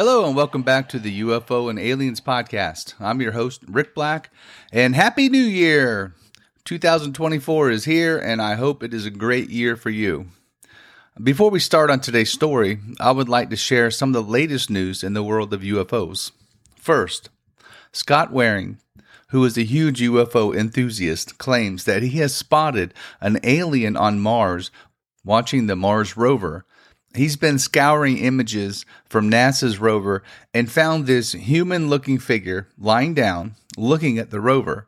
Hello 0.00 0.24
and 0.24 0.34
welcome 0.34 0.62
back 0.62 0.88
to 0.88 0.98
the 0.98 1.20
UFO 1.20 1.68
and 1.68 1.78
Aliens 1.78 2.22
podcast. 2.22 2.94
I'm 2.98 3.20
your 3.20 3.32
host, 3.32 3.60
Rick 3.68 3.94
Black, 3.94 4.30
and 4.72 4.94
Happy 4.94 5.28
New 5.28 5.36
Year! 5.36 6.14
2024 6.64 7.70
is 7.70 7.84
here, 7.84 8.16
and 8.16 8.40
I 8.40 8.54
hope 8.54 8.82
it 8.82 8.94
is 8.94 9.04
a 9.04 9.10
great 9.10 9.50
year 9.50 9.76
for 9.76 9.90
you. 9.90 10.28
Before 11.22 11.50
we 11.50 11.60
start 11.60 11.90
on 11.90 12.00
today's 12.00 12.32
story, 12.32 12.78
I 12.98 13.10
would 13.10 13.28
like 13.28 13.50
to 13.50 13.56
share 13.56 13.90
some 13.90 14.08
of 14.08 14.24
the 14.24 14.32
latest 14.32 14.70
news 14.70 15.04
in 15.04 15.12
the 15.12 15.22
world 15.22 15.52
of 15.52 15.60
UFOs. 15.60 16.32
First, 16.76 17.28
Scott 17.92 18.32
Waring, 18.32 18.78
who 19.28 19.44
is 19.44 19.58
a 19.58 19.64
huge 19.64 20.00
UFO 20.00 20.56
enthusiast, 20.56 21.36
claims 21.36 21.84
that 21.84 22.02
he 22.02 22.20
has 22.20 22.34
spotted 22.34 22.94
an 23.20 23.38
alien 23.42 23.98
on 23.98 24.18
Mars 24.18 24.70
watching 25.26 25.66
the 25.66 25.76
Mars 25.76 26.16
rover 26.16 26.64
He's 27.14 27.36
been 27.36 27.58
scouring 27.58 28.18
images 28.18 28.86
from 29.08 29.30
NASA's 29.30 29.80
rover 29.80 30.22
and 30.54 30.70
found 30.70 31.06
this 31.06 31.32
human 31.32 31.88
looking 31.88 32.18
figure 32.18 32.68
lying 32.78 33.14
down, 33.14 33.56
looking 33.76 34.18
at 34.18 34.30
the 34.30 34.40
rover. 34.40 34.86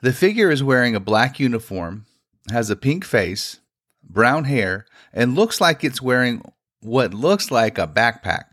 The 0.00 0.12
figure 0.12 0.50
is 0.50 0.62
wearing 0.62 0.94
a 0.94 1.00
black 1.00 1.40
uniform, 1.40 2.06
has 2.50 2.70
a 2.70 2.76
pink 2.76 3.04
face, 3.04 3.58
brown 4.08 4.44
hair, 4.44 4.86
and 5.12 5.34
looks 5.34 5.60
like 5.60 5.82
it's 5.82 6.00
wearing 6.00 6.42
what 6.80 7.12
looks 7.12 7.50
like 7.50 7.76
a 7.76 7.88
backpack. 7.88 8.52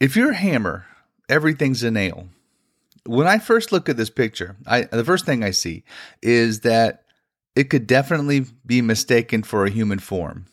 If 0.00 0.16
you're 0.16 0.30
a 0.30 0.36
hammer, 0.36 0.86
everything's 1.28 1.82
a 1.82 1.90
nail. 1.90 2.28
When 3.04 3.26
I 3.26 3.38
first 3.38 3.70
look 3.70 3.90
at 3.90 3.98
this 3.98 4.10
picture, 4.10 4.56
I, 4.66 4.82
the 4.82 5.04
first 5.04 5.26
thing 5.26 5.44
I 5.44 5.50
see 5.50 5.84
is 6.22 6.60
that 6.60 7.04
it 7.54 7.64
could 7.64 7.86
definitely 7.86 8.46
be 8.64 8.80
mistaken 8.80 9.42
for 9.42 9.64
a 9.64 9.70
human 9.70 9.98
form. 9.98 10.46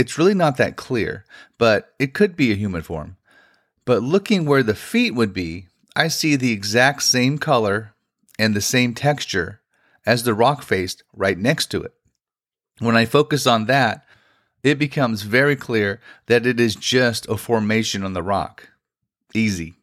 It's 0.00 0.16
really 0.16 0.32
not 0.32 0.56
that 0.56 0.76
clear, 0.76 1.26
but 1.58 1.92
it 1.98 2.14
could 2.14 2.34
be 2.34 2.50
a 2.50 2.56
human 2.56 2.80
form. 2.80 3.18
But 3.84 4.02
looking 4.02 4.46
where 4.46 4.62
the 4.62 4.74
feet 4.74 5.14
would 5.14 5.34
be, 5.34 5.66
I 5.94 6.08
see 6.08 6.36
the 6.36 6.52
exact 6.52 7.02
same 7.02 7.36
color 7.36 7.92
and 8.38 8.56
the 8.56 8.62
same 8.62 8.94
texture 8.94 9.60
as 10.06 10.22
the 10.22 10.32
rock 10.32 10.62
face 10.62 10.96
right 11.12 11.36
next 11.36 11.66
to 11.72 11.82
it. 11.82 11.92
When 12.78 12.96
I 12.96 13.04
focus 13.04 13.46
on 13.46 13.66
that, 13.66 14.06
it 14.62 14.78
becomes 14.78 15.20
very 15.20 15.54
clear 15.54 16.00
that 16.28 16.46
it 16.46 16.58
is 16.58 16.76
just 16.76 17.28
a 17.28 17.36
formation 17.36 18.02
on 18.02 18.14
the 18.14 18.22
rock. 18.22 18.70
Easy. 19.34 19.74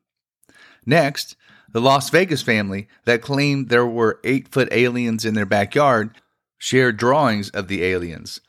Next, 0.83 1.35
the 1.71 1.79
Las 1.79 2.09
Vegas 2.09 2.41
family 2.41 2.87
that 3.05 3.21
claimed 3.21 3.69
there 3.69 3.85
were 3.85 4.19
eight 4.23 4.47
foot 4.47 4.67
aliens 4.71 5.25
in 5.25 5.35
their 5.35 5.45
backyard 5.45 6.19
shared 6.57 6.97
drawings 6.97 7.51
of 7.51 7.67
the 7.67 7.83
aliens. 7.83 8.41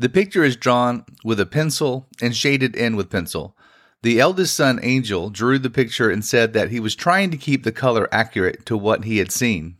The 0.00 0.08
picture 0.08 0.42
is 0.42 0.56
drawn 0.56 1.04
with 1.24 1.38
a 1.40 1.44
pencil 1.44 2.08
and 2.22 2.34
shaded 2.34 2.74
in 2.74 2.96
with 2.96 3.10
pencil. 3.10 3.54
The 4.00 4.18
eldest 4.18 4.54
son, 4.54 4.80
Angel, 4.82 5.28
drew 5.28 5.58
the 5.58 5.68
picture 5.68 6.08
and 6.08 6.24
said 6.24 6.54
that 6.54 6.70
he 6.70 6.80
was 6.80 6.94
trying 6.94 7.30
to 7.32 7.36
keep 7.36 7.64
the 7.64 7.70
color 7.70 8.08
accurate 8.10 8.64
to 8.64 8.78
what 8.78 9.04
he 9.04 9.18
had 9.18 9.30
seen. 9.30 9.76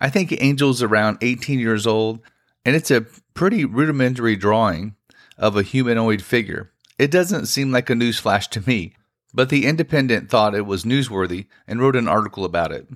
I 0.00 0.10
think 0.10 0.32
Angel's 0.42 0.82
around 0.82 1.18
18 1.20 1.60
years 1.60 1.86
old, 1.86 2.18
and 2.64 2.74
it's 2.74 2.90
a 2.90 3.06
pretty 3.34 3.64
rudimentary 3.64 4.34
drawing 4.34 4.96
of 5.38 5.56
a 5.56 5.62
humanoid 5.62 6.20
figure. 6.20 6.72
It 6.98 7.12
doesn't 7.12 7.46
seem 7.46 7.70
like 7.70 7.88
a 7.88 7.94
newsflash 7.94 8.48
to 8.48 8.68
me, 8.68 8.96
but 9.32 9.50
the 9.50 9.66
Independent 9.66 10.30
thought 10.30 10.56
it 10.56 10.66
was 10.66 10.82
newsworthy 10.82 11.46
and 11.68 11.80
wrote 11.80 11.94
an 11.94 12.08
article 12.08 12.44
about 12.44 12.72
it. 12.72 12.88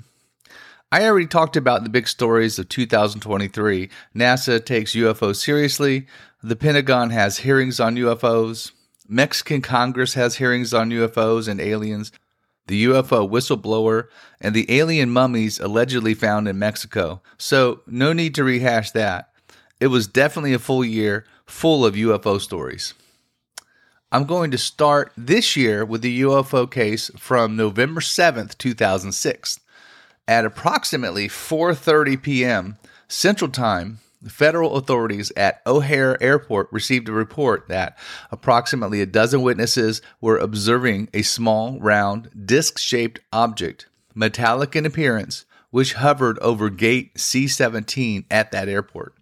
I 0.90 1.04
already 1.04 1.26
talked 1.26 1.54
about 1.54 1.84
the 1.84 1.90
big 1.90 2.08
stories 2.08 2.58
of 2.58 2.70
2023. 2.70 3.90
NASA 4.16 4.64
takes 4.64 4.94
UFOs 4.94 5.36
seriously. 5.36 6.06
The 6.42 6.54
Pentagon 6.54 7.10
has 7.10 7.38
hearings 7.38 7.80
on 7.80 7.96
UFOs. 7.96 8.70
Mexican 9.08 9.60
Congress 9.60 10.14
has 10.14 10.36
hearings 10.36 10.72
on 10.72 10.90
UFOs 10.90 11.48
and 11.48 11.60
aliens. 11.60 12.12
The 12.68 12.84
UFO 12.84 13.28
whistleblower 13.28 14.04
and 14.40 14.54
the 14.54 14.70
alien 14.70 15.10
mummies 15.10 15.58
allegedly 15.58 16.14
found 16.14 16.46
in 16.46 16.56
Mexico. 16.56 17.22
So, 17.38 17.80
no 17.88 18.12
need 18.12 18.36
to 18.36 18.44
rehash 18.44 18.92
that. 18.92 19.32
It 19.80 19.88
was 19.88 20.06
definitely 20.06 20.52
a 20.52 20.60
full 20.60 20.84
year 20.84 21.24
full 21.44 21.84
of 21.84 21.96
UFO 21.96 22.40
stories. 22.40 22.94
I'm 24.12 24.24
going 24.24 24.52
to 24.52 24.58
start 24.58 25.12
this 25.16 25.56
year 25.56 25.84
with 25.84 26.02
the 26.02 26.20
UFO 26.20 26.70
case 26.70 27.10
from 27.16 27.56
November 27.56 28.00
7th, 28.00 28.56
2006. 28.58 29.58
At 30.28 30.44
approximately 30.44 31.26
4:30 31.26 32.22
p.m. 32.22 32.76
Central 33.08 33.50
Time, 33.50 33.98
federal 34.26 34.76
authorities 34.76 35.30
at 35.36 35.62
O'Hare 35.66 36.20
Airport 36.22 36.68
received 36.72 37.08
a 37.08 37.12
report 37.12 37.68
that 37.68 37.96
approximately 38.30 39.00
a 39.00 39.06
dozen 39.06 39.42
witnesses 39.42 40.02
were 40.20 40.38
observing 40.38 41.08
a 41.14 41.22
small, 41.22 41.78
round, 41.80 42.30
disc-shaped 42.46 43.20
object, 43.32 43.86
metallic 44.14 44.74
in 44.74 44.84
appearance, 44.86 45.44
which 45.70 45.94
hovered 45.94 46.38
over 46.40 46.70
gate 46.70 47.14
C17 47.14 48.24
at 48.30 48.52
that 48.52 48.68
airport. 48.68 49.14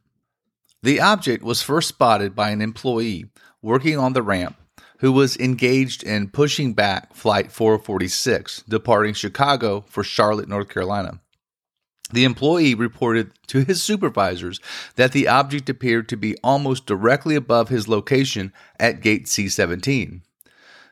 The 0.82 1.00
object 1.00 1.42
was 1.42 1.62
first 1.62 1.88
spotted 1.88 2.34
by 2.34 2.50
an 2.50 2.62
employee 2.62 3.26
working 3.60 3.98
on 3.98 4.12
the 4.12 4.22
ramp 4.22 4.56
who 4.98 5.12
was 5.12 5.36
engaged 5.36 6.02
in 6.02 6.28
pushing 6.28 6.72
back 6.72 7.12
Flight 7.12 7.52
446, 7.52 8.62
departing 8.68 9.14
Chicago 9.14 9.84
for 9.88 10.02
Charlotte, 10.02 10.48
North 10.48 10.68
Carolina. 10.68 11.20
The 12.12 12.24
employee 12.24 12.74
reported 12.74 13.32
to 13.48 13.64
his 13.64 13.82
supervisors 13.82 14.60
that 14.94 15.12
the 15.12 15.26
object 15.26 15.68
appeared 15.68 16.08
to 16.08 16.16
be 16.16 16.36
almost 16.42 16.86
directly 16.86 17.34
above 17.34 17.68
his 17.68 17.88
location 17.88 18.52
at 18.78 19.00
gate 19.00 19.26
C17. 19.26 20.20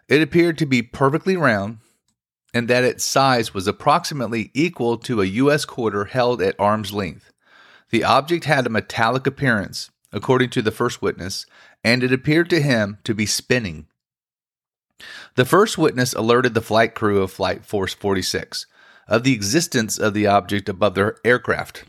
It 0.09 0.23
appeared 0.23 0.59
to 0.59 0.67
be 0.67 0.83
perfectly 0.83 1.37
round 1.37 1.79
and 2.53 2.69
that 2.69 2.85
its 2.85 3.05
size 3.05 3.53
was 3.53 3.67
approximately 3.67 4.51
equal 4.55 4.97
to 4.99 5.21
a 5.21 5.27
U.S. 5.27 5.65
quarter 5.65 6.07
held 6.07 6.41
at 6.41 6.59
arm's 6.59 6.93
length. 6.93 7.33
The 7.91 8.05
object 8.05 8.45
had 8.45 8.67
a 8.67 8.71
metallic 8.71 9.27
appearance, 9.27 9.91
according 10.13 10.51
to 10.51 10.63
the 10.63 10.71
first 10.71 11.03
witness, 11.03 11.47
and 11.83 12.03
it 12.03 12.13
appeared 12.13 12.49
to 12.51 12.63
him 12.63 12.99
to 13.05 13.15
be 13.15 13.27
spinning. 13.27 13.87
The 15.35 15.45
first 15.45 15.77
witness 15.77 16.13
alerted 16.13 16.55
the 16.55 16.61
flight 16.61 16.95
crew 16.95 17.23
of 17.23 17.33
Flight 17.33 17.65
Force 17.65 17.93
46 17.93 18.67
of 19.09 19.23
the 19.23 19.33
existence 19.33 19.99
of 19.99 20.15
the 20.15 20.27
object 20.27 20.69
above 20.69 20.95
their 20.95 21.17
aircraft, 21.25 21.85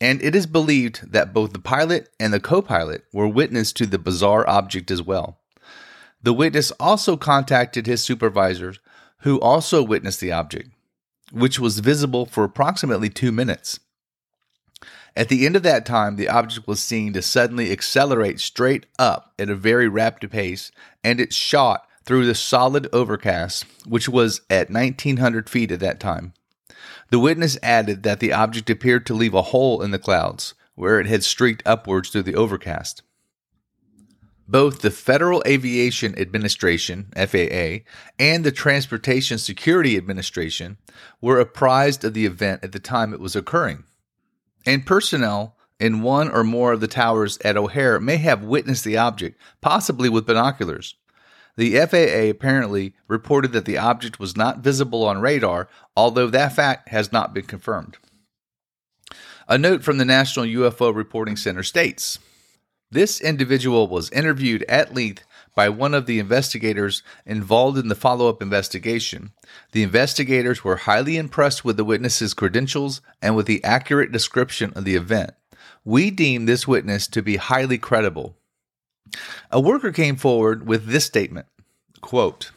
and 0.00 0.22
it 0.22 0.34
is 0.34 0.46
believed 0.46 1.12
that 1.12 1.32
both 1.32 1.52
the 1.52 1.58
pilot 1.58 2.08
and 2.20 2.32
the 2.32 2.40
co 2.40 2.62
pilot 2.62 3.04
were 3.12 3.28
witness 3.28 3.72
to 3.72 3.86
the 3.86 3.98
bizarre 3.98 4.48
object 4.48 4.90
as 4.90 5.02
well. 5.02 5.40
The 6.22 6.32
witness 6.32 6.70
also 6.72 7.16
contacted 7.16 7.86
his 7.86 8.02
supervisors, 8.02 8.80
who 9.22 9.40
also 9.40 9.82
witnessed 9.82 10.20
the 10.20 10.32
object, 10.32 10.70
which 11.32 11.58
was 11.58 11.80
visible 11.80 12.26
for 12.26 12.44
approximately 12.44 13.08
two 13.08 13.32
minutes. 13.32 13.80
At 15.16 15.28
the 15.28 15.46
end 15.46 15.56
of 15.56 15.64
that 15.64 15.84
time, 15.84 16.14
the 16.14 16.28
object 16.28 16.68
was 16.68 16.80
seen 16.80 17.12
to 17.12 17.22
suddenly 17.22 17.72
accelerate 17.72 18.38
straight 18.38 18.86
up 19.00 19.32
at 19.38 19.50
a 19.50 19.56
very 19.56 19.88
rapid 19.88 20.30
pace, 20.30 20.70
and 21.02 21.20
it 21.20 21.32
shot 21.32 21.88
through 22.04 22.26
the 22.26 22.34
solid 22.34 22.88
overcast, 22.92 23.64
which 23.84 24.08
was 24.08 24.42
at 24.48 24.70
1900 24.70 25.50
feet 25.50 25.72
at 25.72 25.80
that 25.80 25.98
time. 25.98 26.34
The 27.10 27.18
witness 27.18 27.56
added 27.62 28.02
that 28.02 28.20
the 28.20 28.32
object 28.32 28.68
appeared 28.68 29.06
to 29.06 29.14
leave 29.14 29.34
a 29.34 29.42
hole 29.42 29.82
in 29.82 29.90
the 29.90 29.98
clouds 29.98 30.54
where 30.74 31.00
it 31.00 31.06
had 31.06 31.24
streaked 31.24 31.62
upwards 31.66 32.10
through 32.10 32.22
the 32.22 32.36
overcast. 32.36 33.02
Both 34.46 34.80
the 34.80 34.90
Federal 34.90 35.42
Aviation 35.46 36.18
Administration, 36.18 37.08
FAA, 37.16 37.84
and 38.18 38.44
the 38.44 38.52
Transportation 38.52 39.38
Security 39.38 39.96
Administration 39.96 40.78
were 41.20 41.38
apprised 41.38 42.04
of 42.04 42.14
the 42.14 42.24
event 42.24 42.64
at 42.64 42.72
the 42.72 42.78
time 42.78 43.12
it 43.12 43.20
was 43.20 43.36
occurring. 43.36 43.84
And 44.64 44.86
personnel 44.86 45.56
in 45.78 46.02
one 46.02 46.30
or 46.30 46.44
more 46.44 46.72
of 46.72 46.80
the 46.80 46.88
towers 46.88 47.38
at 47.44 47.56
O'Hare 47.56 48.00
may 48.00 48.16
have 48.16 48.42
witnessed 48.42 48.84
the 48.84 48.96
object, 48.96 49.38
possibly 49.60 50.08
with 50.08 50.26
binoculars. 50.26 50.94
The 51.58 51.74
FAA 51.74 52.30
apparently 52.30 52.94
reported 53.08 53.50
that 53.50 53.64
the 53.64 53.78
object 53.78 54.20
was 54.20 54.36
not 54.36 54.60
visible 54.60 55.04
on 55.04 55.20
radar, 55.20 55.68
although 55.96 56.28
that 56.28 56.54
fact 56.54 56.90
has 56.90 57.10
not 57.10 57.34
been 57.34 57.46
confirmed. 57.46 57.96
A 59.48 59.58
note 59.58 59.82
from 59.82 59.98
the 59.98 60.04
National 60.04 60.46
UFO 60.46 60.94
Reporting 60.94 61.36
Center 61.36 61.64
states 61.64 62.20
This 62.92 63.20
individual 63.20 63.88
was 63.88 64.08
interviewed 64.12 64.64
at 64.68 64.94
length 64.94 65.24
by 65.56 65.68
one 65.68 65.94
of 65.94 66.06
the 66.06 66.20
investigators 66.20 67.02
involved 67.26 67.76
in 67.76 67.88
the 67.88 67.96
follow 67.96 68.28
up 68.28 68.40
investigation. 68.40 69.32
The 69.72 69.82
investigators 69.82 70.62
were 70.62 70.76
highly 70.76 71.16
impressed 71.16 71.64
with 71.64 71.76
the 71.76 71.84
witness's 71.84 72.34
credentials 72.34 73.00
and 73.20 73.34
with 73.34 73.46
the 73.46 73.64
accurate 73.64 74.12
description 74.12 74.72
of 74.76 74.84
the 74.84 74.94
event. 74.94 75.32
We 75.84 76.12
deem 76.12 76.46
this 76.46 76.68
witness 76.68 77.08
to 77.08 77.20
be 77.20 77.34
highly 77.34 77.78
credible. 77.78 78.37
A 79.50 79.60
worker 79.60 79.92
came 79.92 80.16
forward 80.16 80.66
with 80.66 80.86
this 80.86 81.04
statement 81.04 81.46
quote, 82.00 82.50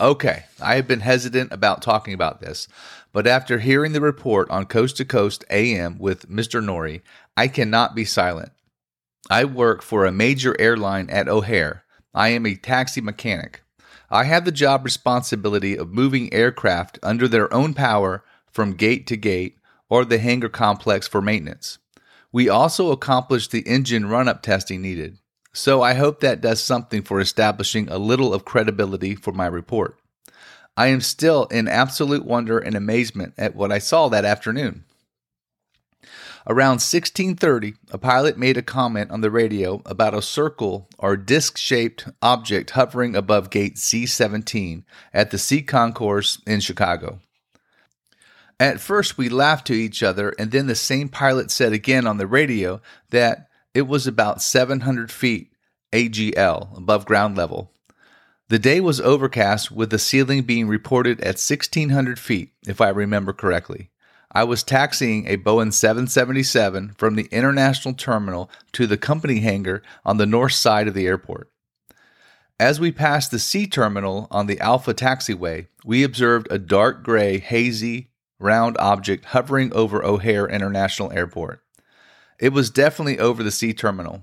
Okay, 0.00 0.44
I 0.62 0.76
have 0.76 0.86
been 0.86 1.00
hesitant 1.00 1.52
about 1.52 1.82
talking 1.82 2.14
about 2.14 2.40
this, 2.40 2.68
but 3.12 3.26
after 3.26 3.58
hearing 3.58 3.92
the 3.92 4.00
report 4.00 4.48
on 4.50 4.66
Coast 4.66 4.96
to 4.98 5.04
Coast 5.04 5.44
AM 5.50 5.98
with 5.98 6.30
Mr. 6.30 6.62
Noory, 6.62 7.02
I 7.36 7.48
cannot 7.48 7.96
be 7.96 8.04
silent. 8.04 8.52
I 9.28 9.44
work 9.44 9.82
for 9.82 10.06
a 10.06 10.12
major 10.12 10.58
airline 10.60 11.10
at 11.10 11.28
O'Hare. 11.28 11.84
I 12.14 12.28
am 12.28 12.46
a 12.46 12.54
taxi 12.54 13.00
mechanic. 13.00 13.62
I 14.10 14.24
have 14.24 14.44
the 14.44 14.52
job 14.52 14.84
responsibility 14.84 15.76
of 15.76 15.92
moving 15.92 16.32
aircraft 16.32 16.98
under 17.02 17.28
their 17.28 17.52
own 17.52 17.74
power 17.74 18.24
from 18.50 18.74
gate 18.74 19.06
to 19.08 19.16
gate 19.16 19.58
or 19.90 20.04
the 20.04 20.18
hangar 20.18 20.48
complex 20.48 21.06
for 21.06 21.20
maintenance. 21.20 21.78
We 22.32 22.48
also 22.48 22.90
accomplished 22.90 23.50
the 23.50 23.66
engine 23.66 24.06
run 24.06 24.28
up 24.28 24.42
testing 24.42 24.80
needed. 24.80 25.18
So 25.58 25.82
I 25.82 25.94
hope 25.94 26.20
that 26.20 26.40
does 26.40 26.62
something 26.62 27.02
for 27.02 27.18
establishing 27.18 27.88
a 27.88 27.98
little 27.98 28.32
of 28.32 28.44
credibility 28.44 29.16
for 29.16 29.32
my 29.32 29.46
report. 29.46 29.98
I 30.76 30.86
am 30.86 31.00
still 31.00 31.46
in 31.46 31.66
absolute 31.66 32.24
wonder 32.24 32.60
and 32.60 32.76
amazement 32.76 33.34
at 33.36 33.56
what 33.56 33.72
I 33.72 33.80
saw 33.80 34.08
that 34.08 34.24
afternoon. 34.24 34.84
Around 36.46 36.78
1630, 36.78 37.74
a 37.90 37.98
pilot 37.98 38.38
made 38.38 38.56
a 38.56 38.62
comment 38.62 39.10
on 39.10 39.20
the 39.20 39.32
radio 39.32 39.82
about 39.84 40.14
a 40.14 40.22
circle 40.22 40.88
or 40.96 41.16
disc 41.16 41.58
shaped 41.58 42.06
object 42.22 42.70
hovering 42.70 43.16
above 43.16 43.50
gate 43.50 43.74
C17 43.74 44.84
at 45.12 45.32
the 45.32 45.38
C 45.38 45.60
concourse 45.60 46.40
in 46.46 46.60
Chicago. 46.60 47.18
At 48.60 48.78
first, 48.78 49.18
we 49.18 49.28
laughed 49.28 49.66
to 49.66 49.74
each 49.74 50.04
other, 50.04 50.36
and 50.38 50.52
then 50.52 50.68
the 50.68 50.76
same 50.76 51.08
pilot 51.08 51.50
said 51.50 51.72
again 51.72 52.06
on 52.06 52.18
the 52.18 52.28
radio 52.28 52.80
that 53.10 53.47
it 53.74 53.82
was 53.82 54.06
about 54.06 54.42
700 54.42 55.10
feet 55.10 55.52
AGL 55.92 56.76
above 56.76 57.06
ground 57.06 57.36
level. 57.36 57.72
The 58.48 58.58
day 58.58 58.80
was 58.80 59.00
overcast 59.00 59.70
with 59.70 59.90
the 59.90 59.98
ceiling 59.98 60.42
being 60.42 60.68
reported 60.68 61.20
at 61.20 61.36
1600 61.36 62.18
feet, 62.18 62.52
if 62.66 62.80
I 62.80 62.88
remember 62.88 63.32
correctly. 63.32 63.90
I 64.32 64.44
was 64.44 64.62
taxiing 64.62 65.26
a 65.26 65.36
Boeing 65.36 65.72
777 65.72 66.94
from 66.98 67.14
the 67.14 67.28
international 67.30 67.94
terminal 67.94 68.50
to 68.72 68.86
the 68.86 68.98
company 68.98 69.40
hangar 69.40 69.82
on 70.04 70.16
the 70.16 70.26
north 70.26 70.52
side 70.52 70.88
of 70.88 70.94
the 70.94 71.06
airport. 71.06 71.50
As 72.60 72.80
we 72.80 72.90
passed 72.90 73.30
the 73.30 73.38
C 73.38 73.66
terminal 73.66 74.26
on 74.30 74.46
the 74.46 74.60
Alpha 74.60 74.92
taxiway, 74.92 75.68
we 75.84 76.02
observed 76.02 76.48
a 76.50 76.58
dark 76.58 77.02
gray, 77.02 77.38
hazy, 77.38 78.10
round 78.38 78.76
object 78.78 79.26
hovering 79.26 79.72
over 79.72 80.04
O'Hare 80.04 80.48
International 80.48 81.12
Airport. 81.12 81.62
It 82.38 82.52
was 82.52 82.70
definitely 82.70 83.18
over 83.18 83.42
the 83.42 83.50
C 83.50 83.72
terminal. 83.72 84.22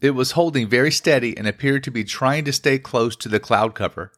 It 0.00 0.10
was 0.10 0.32
holding 0.32 0.68
very 0.68 0.90
steady 0.90 1.36
and 1.36 1.46
appeared 1.46 1.84
to 1.84 1.90
be 1.90 2.04
trying 2.04 2.44
to 2.46 2.52
stay 2.52 2.78
close 2.78 3.14
to 3.16 3.28
the 3.28 3.40
cloud 3.40 3.74
cover. 3.74 4.12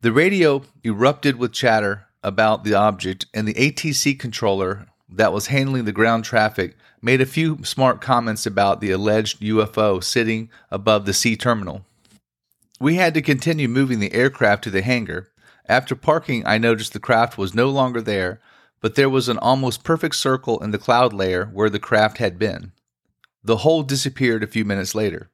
The 0.00 0.12
radio 0.12 0.62
erupted 0.84 1.36
with 1.36 1.52
chatter 1.52 2.06
about 2.22 2.64
the 2.64 2.74
object, 2.74 3.26
and 3.32 3.46
the 3.46 3.54
ATC 3.54 4.18
controller 4.18 4.88
that 5.08 5.32
was 5.32 5.46
handling 5.46 5.84
the 5.84 5.92
ground 5.92 6.24
traffic 6.24 6.76
made 7.00 7.20
a 7.20 7.26
few 7.26 7.64
smart 7.64 8.00
comments 8.00 8.44
about 8.44 8.80
the 8.80 8.90
alleged 8.90 9.40
UFO 9.40 10.02
sitting 10.02 10.50
above 10.70 11.06
the 11.06 11.14
C 11.14 11.36
terminal. 11.36 11.84
We 12.80 12.96
had 12.96 13.14
to 13.14 13.22
continue 13.22 13.68
moving 13.68 14.00
the 14.00 14.12
aircraft 14.12 14.64
to 14.64 14.70
the 14.70 14.82
hangar. 14.82 15.30
After 15.66 15.94
parking, 15.94 16.46
I 16.46 16.58
noticed 16.58 16.92
the 16.92 17.00
craft 17.00 17.38
was 17.38 17.54
no 17.54 17.68
longer 17.70 18.00
there, 18.00 18.40
but 18.80 18.94
there 18.94 19.10
was 19.10 19.28
an 19.28 19.38
almost 19.38 19.84
perfect 19.84 20.14
circle 20.14 20.62
in 20.62 20.70
the 20.70 20.78
cloud 20.78 21.12
layer 21.12 21.46
where 21.46 21.70
the 21.70 21.78
craft 21.78 22.18
had 22.18 22.38
been. 22.38 22.72
The 23.42 23.58
hole 23.58 23.82
disappeared 23.82 24.42
a 24.42 24.48
few 24.48 24.64
minutes 24.64 24.94
later. 24.94 25.30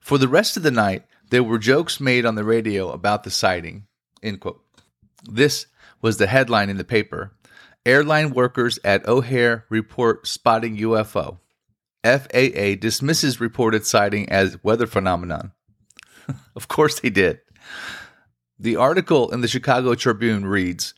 For 0.00 0.18
the 0.18 0.28
rest 0.28 0.56
of 0.56 0.62
the 0.62 0.70
night, 0.70 1.04
there 1.30 1.42
were 1.42 1.58
jokes 1.58 2.00
made 2.00 2.24
on 2.24 2.34
the 2.34 2.44
radio 2.44 2.90
about 2.90 3.24
the 3.24 3.30
sighting. 3.30 3.86
This 5.24 5.66
was 6.00 6.16
the 6.16 6.26
headline 6.26 6.70
in 6.70 6.76
the 6.76 6.84
paper. 6.84 7.32
Airline 7.84 8.30
workers 8.30 8.78
at 8.84 9.06
O'Hare 9.06 9.64
report 9.68 10.26
spotting 10.26 10.76
UFO. 10.78 11.38
FAA 12.04 12.76
dismisses 12.80 13.40
reported 13.40 13.84
sighting 13.84 14.28
as 14.28 14.62
weather 14.62 14.86
phenomenon. 14.86 15.52
of 16.56 16.68
course 16.68 17.00
they 17.00 17.10
did. 17.10 17.40
The 18.58 18.76
article 18.76 19.30
in 19.30 19.40
the 19.40 19.48
Chicago 19.48 19.94
Tribune 19.94 20.46
reads 20.46 20.94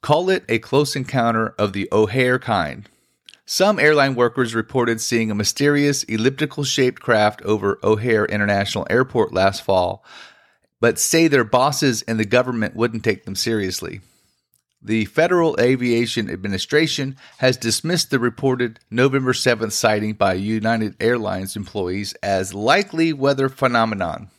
Call 0.00 0.30
it 0.30 0.44
a 0.48 0.58
close 0.58 0.94
encounter 0.94 1.54
of 1.58 1.72
the 1.72 1.88
O'Hare 1.90 2.38
kind. 2.38 2.88
Some 3.44 3.80
airline 3.80 4.14
workers 4.14 4.54
reported 4.54 5.00
seeing 5.00 5.30
a 5.30 5.34
mysterious 5.34 6.02
elliptical 6.04 6.64
shaped 6.64 7.02
craft 7.02 7.42
over 7.42 7.78
O'Hare 7.82 8.26
International 8.26 8.86
Airport 8.90 9.32
last 9.32 9.62
fall, 9.62 10.04
but 10.80 10.98
say 10.98 11.26
their 11.26 11.44
bosses 11.44 12.02
and 12.02 12.20
the 12.20 12.24
government 12.24 12.76
wouldn't 12.76 13.02
take 13.02 13.24
them 13.24 13.34
seriously. 13.34 14.00
The 14.80 15.06
Federal 15.06 15.56
Aviation 15.58 16.30
Administration 16.30 17.16
has 17.38 17.56
dismissed 17.56 18.10
the 18.10 18.20
reported 18.20 18.78
November 18.90 19.32
7th 19.32 19.72
sighting 19.72 20.12
by 20.12 20.34
United 20.34 20.94
Airlines 21.00 21.56
employees 21.56 22.14
as 22.22 22.54
likely 22.54 23.12
weather 23.12 23.48
phenomenon. 23.48 24.30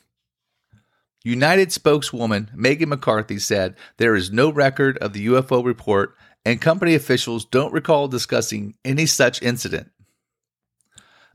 United 1.24 1.71
spokeswoman 1.71 2.50
Megan 2.54 2.89
McCarthy 2.89 3.39
said 3.39 3.75
there 3.98 4.16
is 4.16 4.31
no 4.31 4.50
record 4.51 4.98
of 5.00 5.13
the 5.13 5.27
UFO 5.27 5.63
report 5.63 6.16
and 6.45 6.62
company 6.62 6.95
officials 6.95 7.45
don't 7.45 7.74
recall 7.74 8.07
discussing 8.07 8.75
any 8.86 9.06
such 9.06 9.42
incident. 9.42 9.92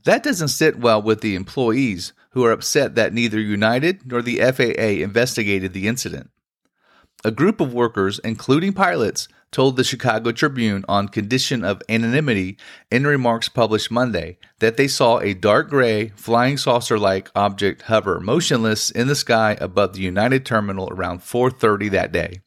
That 0.04 0.22
doesn't 0.22 0.48
sit 0.48 0.78
well 0.78 1.00
with 1.00 1.20
the 1.20 1.34
employees 1.34 2.12
who 2.30 2.44
are 2.44 2.52
upset 2.52 2.94
that 2.94 3.12
neither 3.12 3.40
United 3.40 4.10
nor 4.10 4.22
the 4.22 4.40
FAA 4.40 5.02
investigated 5.02 5.72
the 5.72 5.86
incident. 5.86 6.30
A 7.24 7.30
group 7.30 7.60
of 7.60 7.72
workers, 7.72 8.18
including 8.24 8.72
pilots, 8.74 9.28
told 9.54 9.76
the 9.76 9.84
Chicago 9.84 10.32
Tribune 10.32 10.84
on 10.88 11.06
condition 11.06 11.64
of 11.64 11.80
anonymity 11.88 12.58
in 12.90 13.06
remarks 13.06 13.48
published 13.48 13.88
Monday 13.88 14.36
that 14.58 14.76
they 14.76 14.88
saw 14.88 15.20
a 15.20 15.32
dark 15.32 15.70
gray, 15.70 16.08
flying 16.16 16.56
saucer 16.56 16.98
like 16.98 17.30
object 17.36 17.82
hover 17.82 18.18
motionless 18.18 18.90
in 18.90 19.06
the 19.06 19.14
sky 19.14 19.56
above 19.60 19.92
the 19.92 20.00
United 20.00 20.44
Terminal 20.44 20.88
around 20.90 21.20
4:30 21.20 21.88
that 21.90 22.10
day. 22.10 22.40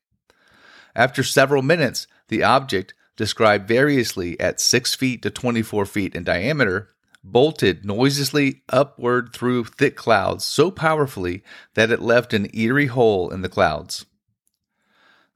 After 0.98 1.24
several 1.24 1.62
minutes, 1.62 2.07
the 2.27 2.44
object, 2.44 2.94
described 3.15 3.69
variously 3.69 4.38
at 4.38 4.59
6 4.59 4.94
feet 4.94 5.21
to 5.21 5.30
24 5.30 5.86
feet 5.86 6.13
in 6.13 6.25
diameter, 6.25 6.89
bolted 7.23 7.85
noiselessly 7.85 8.64
upward 8.68 9.31
through 9.31 9.64
thick 9.64 9.95
clouds 9.95 10.44
so 10.44 10.69
powerfully 10.69 11.42
that 11.73 11.90
it 11.90 12.02
left 12.02 12.33
an 12.33 12.49
eerie 12.54 12.87
hole 12.87 13.30
in 13.30 13.44
the 13.44 13.49
clouds. 13.49 14.06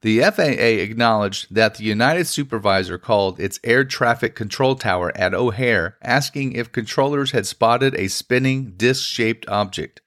The 0.02 0.20
FAA 0.20 0.82
acknowledged 0.82 1.54
that 1.54 1.76
the 1.76 1.84
United 1.84 2.26
supervisor 2.26 2.98
called 2.98 3.38
its 3.38 3.60
air 3.62 3.84
traffic 3.84 4.34
control 4.34 4.74
tower 4.74 5.16
at 5.16 5.32
O'Hare 5.32 5.96
asking 6.02 6.52
if 6.52 6.72
controllers 6.72 7.30
had 7.30 7.46
spotted 7.46 7.94
a 7.94 8.08
spinning 8.08 8.72
disc 8.76 9.08
shaped 9.08 9.48
object. 9.48 10.00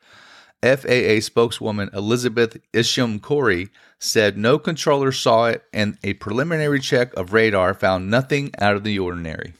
FAA 0.61 1.21
spokeswoman 1.21 1.89
Elizabeth 1.93 2.57
Isham 2.73 3.19
Cory 3.19 3.69
said 3.97 4.37
no 4.37 4.59
controller 4.59 5.13
saw 5.13 5.45
it 5.45 5.63
and 5.71 5.97
a 6.03 6.13
preliminary 6.15 6.81
check 6.81 7.13
of 7.13 7.31
radar 7.31 7.73
found 7.73 8.09
nothing 8.09 8.51
out 8.59 8.75
of 8.75 8.83
the 8.83 8.99
ordinary. 8.99 9.53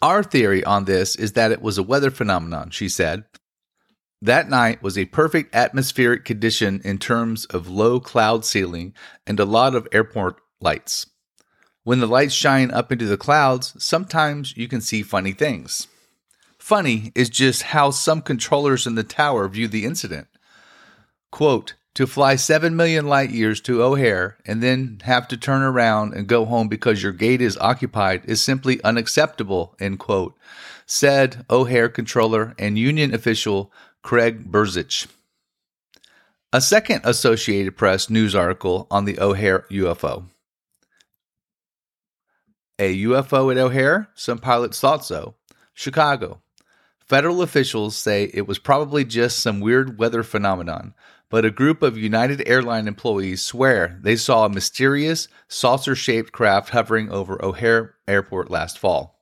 Our 0.00 0.24
theory 0.24 0.64
on 0.64 0.86
this 0.86 1.14
is 1.14 1.34
that 1.34 1.52
it 1.52 1.62
was 1.62 1.78
a 1.78 1.82
weather 1.84 2.10
phenomenon, 2.10 2.70
she 2.70 2.88
said. 2.88 3.22
That 4.22 4.48
night 4.48 4.84
was 4.84 4.96
a 4.96 5.06
perfect 5.06 5.52
atmospheric 5.52 6.24
condition 6.24 6.80
in 6.84 6.98
terms 6.98 7.44
of 7.46 7.68
low 7.68 7.98
cloud 7.98 8.44
ceiling 8.44 8.94
and 9.26 9.40
a 9.40 9.44
lot 9.44 9.74
of 9.74 9.88
airport 9.90 10.36
lights. 10.60 11.08
When 11.82 11.98
the 11.98 12.06
lights 12.06 12.32
shine 12.32 12.70
up 12.70 12.92
into 12.92 13.06
the 13.06 13.16
clouds, 13.16 13.74
sometimes 13.82 14.56
you 14.56 14.68
can 14.68 14.80
see 14.80 15.02
funny 15.02 15.32
things. 15.32 15.88
Funny 16.56 17.10
is 17.16 17.28
just 17.28 17.62
how 17.62 17.90
some 17.90 18.22
controllers 18.22 18.86
in 18.86 18.94
the 18.94 19.02
tower 19.02 19.48
view 19.48 19.66
the 19.66 19.84
incident. 19.84 20.28
Quote, 21.32 21.74
to 21.94 22.06
fly 22.06 22.36
7 22.36 22.76
million 22.76 23.08
light 23.08 23.30
years 23.30 23.60
to 23.62 23.82
O'Hare 23.82 24.38
and 24.46 24.62
then 24.62 25.00
have 25.02 25.26
to 25.28 25.36
turn 25.36 25.62
around 25.62 26.14
and 26.14 26.28
go 26.28 26.44
home 26.44 26.68
because 26.68 27.02
your 27.02 27.12
gate 27.12 27.42
is 27.42 27.58
occupied 27.58 28.22
is 28.26 28.40
simply 28.40 28.82
unacceptable, 28.84 29.74
end 29.80 29.98
quote, 29.98 30.34
said 30.86 31.44
O'Hare 31.50 31.88
controller 31.88 32.54
and 32.56 32.78
union 32.78 33.12
official 33.12 33.72
Craig 34.02 34.50
Burzych. 34.50 35.06
A 36.52 36.60
second 36.60 37.02
Associated 37.04 37.76
Press 37.76 38.10
news 38.10 38.34
article 38.34 38.88
on 38.90 39.04
the 39.04 39.18
O'Hare 39.20 39.64
UFO. 39.70 40.24
A 42.80 43.04
UFO 43.04 43.52
at 43.52 43.58
O'Hare? 43.58 44.08
Some 44.14 44.38
pilots 44.38 44.80
thought 44.80 45.04
so. 45.04 45.36
Chicago. 45.72 46.42
Federal 46.98 47.42
officials 47.42 47.96
say 47.96 48.30
it 48.34 48.48
was 48.48 48.58
probably 48.58 49.04
just 49.04 49.38
some 49.38 49.60
weird 49.60 49.98
weather 49.98 50.24
phenomenon, 50.24 50.94
but 51.28 51.44
a 51.44 51.50
group 51.50 51.80
of 51.80 51.96
United 51.96 52.42
Airline 52.46 52.88
employees 52.88 53.40
swear 53.40 53.98
they 54.02 54.16
saw 54.16 54.44
a 54.44 54.50
mysterious 54.50 55.28
saucer 55.46 55.94
shaped 55.94 56.32
craft 56.32 56.70
hovering 56.70 57.08
over 57.10 57.42
O'Hare 57.42 57.94
Airport 58.08 58.50
last 58.50 58.78
fall. 58.78 59.20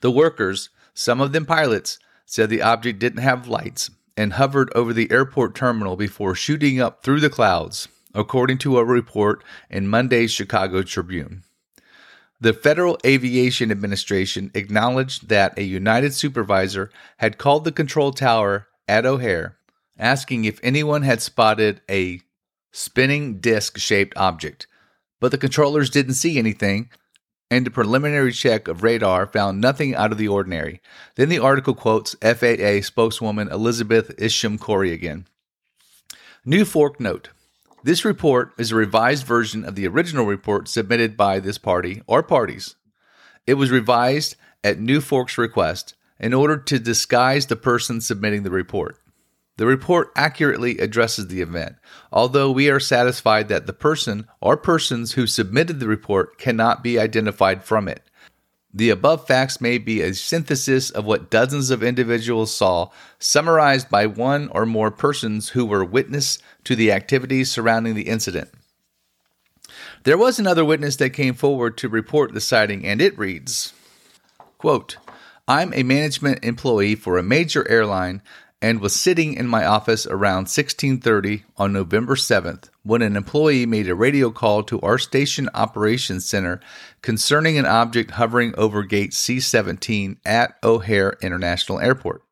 The 0.00 0.10
workers, 0.10 0.70
some 0.94 1.20
of 1.20 1.32
them 1.32 1.44
pilots, 1.44 1.98
said 2.26 2.50
the 2.50 2.60
object 2.60 2.98
didn't 2.98 3.22
have 3.22 3.48
lights 3.48 3.90
and 4.16 4.34
hovered 4.34 4.70
over 4.74 4.92
the 4.92 5.10
airport 5.10 5.54
terminal 5.54 5.96
before 5.96 6.34
shooting 6.34 6.80
up 6.80 7.02
through 7.02 7.20
the 7.20 7.30
clouds, 7.30 7.88
according 8.12 8.58
to 8.58 8.78
a 8.78 8.84
report 8.84 9.42
in 9.70 9.88
Monday's 9.88 10.32
Chicago 10.32 10.82
Tribune. 10.82 11.42
The 12.38 12.52
Federal 12.52 12.98
Aviation 13.06 13.70
Administration 13.70 14.50
acknowledged 14.52 15.30
that 15.30 15.58
a 15.58 15.62
United 15.62 16.12
supervisor 16.12 16.90
had 17.16 17.38
called 17.38 17.64
the 17.64 17.72
control 17.72 18.12
tower 18.12 18.66
at 18.86 19.06
O'Hare 19.06 19.56
asking 19.98 20.44
if 20.44 20.60
anyone 20.62 21.02
had 21.02 21.22
spotted 21.22 21.80
a 21.90 22.20
spinning 22.72 23.38
disc 23.40 23.78
shaped 23.78 24.16
object, 24.16 24.66
but 25.20 25.30
the 25.30 25.38
controllers 25.38 25.90
didn't 25.90 26.14
see 26.14 26.38
anything, 26.38 26.90
and 27.50 27.66
a 27.66 27.70
preliminary 27.70 28.32
check 28.32 28.68
of 28.68 28.82
radar 28.82 29.26
found 29.26 29.60
nothing 29.60 29.94
out 29.94 30.12
of 30.12 30.18
the 30.18 30.28
ordinary. 30.28 30.80
Then 31.14 31.28
the 31.28 31.38
article 31.38 31.74
quotes 31.74 32.16
FAA 32.22 32.80
spokeswoman 32.82 33.48
Elizabeth 33.48 34.12
Isham 34.18 34.58
Cory 34.58 34.92
again. 34.92 35.26
NUFORC 36.44 37.00
note 37.00 37.30
this 37.86 38.04
report 38.04 38.52
is 38.58 38.72
a 38.72 38.76
revised 38.76 39.24
version 39.24 39.64
of 39.64 39.76
the 39.76 39.86
original 39.86 40.26
report 40.26 40.66
submitted 40.66 41.16
by 41.16 41.38
this 41.38 41.56
party 41.56 42.02
or 42.08 42.20
parties. 42.20 42.74
It 43.46 43.54
was 43.54 43.70
revised 43.70 44.34
at 44.64 44.80
NUFORC's 44.80 45.38
request 45.38 45.94
in 46.18 46.34
order 46.34 46.56
to 46.56 46.80
disguise 46.80 47.46
the 47.46 47.54
person 47.54 48.00
submitting 48.00 48.42
the 48.42 48.50
report. 48.50 48.98
The 49.58 49.66
report 49.66 50.12
accurately 50.14 50.78
addresses 50.78 51.28
the 51.28 51.40
event, 51.40 51.76
although 52.12 52.50
we 52.50 52.68
are 52.68 52.80
satisfied 52.80 53.48
that 53.48 53.66
the 53.66 53.72
person 53.72 54.26
or 54.40 54.56
persons 54.56 55.12
who 55.12 55.26
submitted 55.26 55.80
the 55.80 55.88
report 55.88 56.36
cannot 56.36 56.82
be 56.82 56.98
identified 56.98 57.64
from 57.64 57.88
it. 57.88 58.02
The 58.74 58.90
above 58.90 59.26
facts 59.26 59.58
may 59.58 59.78
be 59.78 60.02
a 60.02 60.12
synthesis 60.12 60.90
of 60.90 61.06
what 61.06 61.30
dozens 61.30 61.70
of 61.70 61.82
individuals 61.82 62.54
saw, 62.54 62.90
summarized 63.18 63.88
by 63.88 64.04
one 64.04 64.48
or 64.48 64.66
more 64.66 64.90
persons 64.90 65.50
who 65.50 65.64
were 65.64 65.82
witness 65.82 66.38
to 66.64 66.76
the 66.76 66.92
activities 66.92 67.50
surrounding 67.50 67.94
the 67.94 68.08
incident. 68.08 68.50
There 70.04 70.18
was 70.18 70.38
another 70.38 70.64
witness 70.64 70.96
that 70.96 71.10
came 71.10 71.32
forward 71.32 71.78
to 71.78 71.88
report 71.88 72.34
the 72.34 72.40
sighting, 72.42 72.84
and 72.84 73.00
it 73.00 73.18
reads 73.18 73.72
quote, 74.58 74.98
I'm 75.48 75.72
a 75.72 75.82
management 75.82 76.44
employee 76.44 76.96
for 76.96 77.16
a 77.16 77.22
major 77.22 77.66
airline 77.70 78.20
and 78.62 78.80
was 78.80 78.94
sitting 78.94 79.34
in 79.34 79.46
my 79.46 79.64
office 79.64 80.06
around 80.06 80.48
1630 80.48 81.44
on 81.56 81.72
November 81.72 82.14
7th 82.14 82.70
when 82.82 83.02
an 83.02 83.16
employee 83.16 83.66
made 83.66 83.88
a 83.88 83.94
radio 83.94 84.30
call 84.30 84.62
to 84.62 84.80
our 84.80 84.98
station 84.98 85.48
operations 85.54 86.24
center 86.24 86.60
concerning 87.02 87.58
an 87.58 87.66
object 87.66 88.12
hovering 88.12 88.54
over 88.56 88.82
gate 88.82 89.10
C17 89.10 90.16
at 90.24 90.56
O'Hare 90.62 91.16
International 91.20 91.80
Airport. 91.80 92.22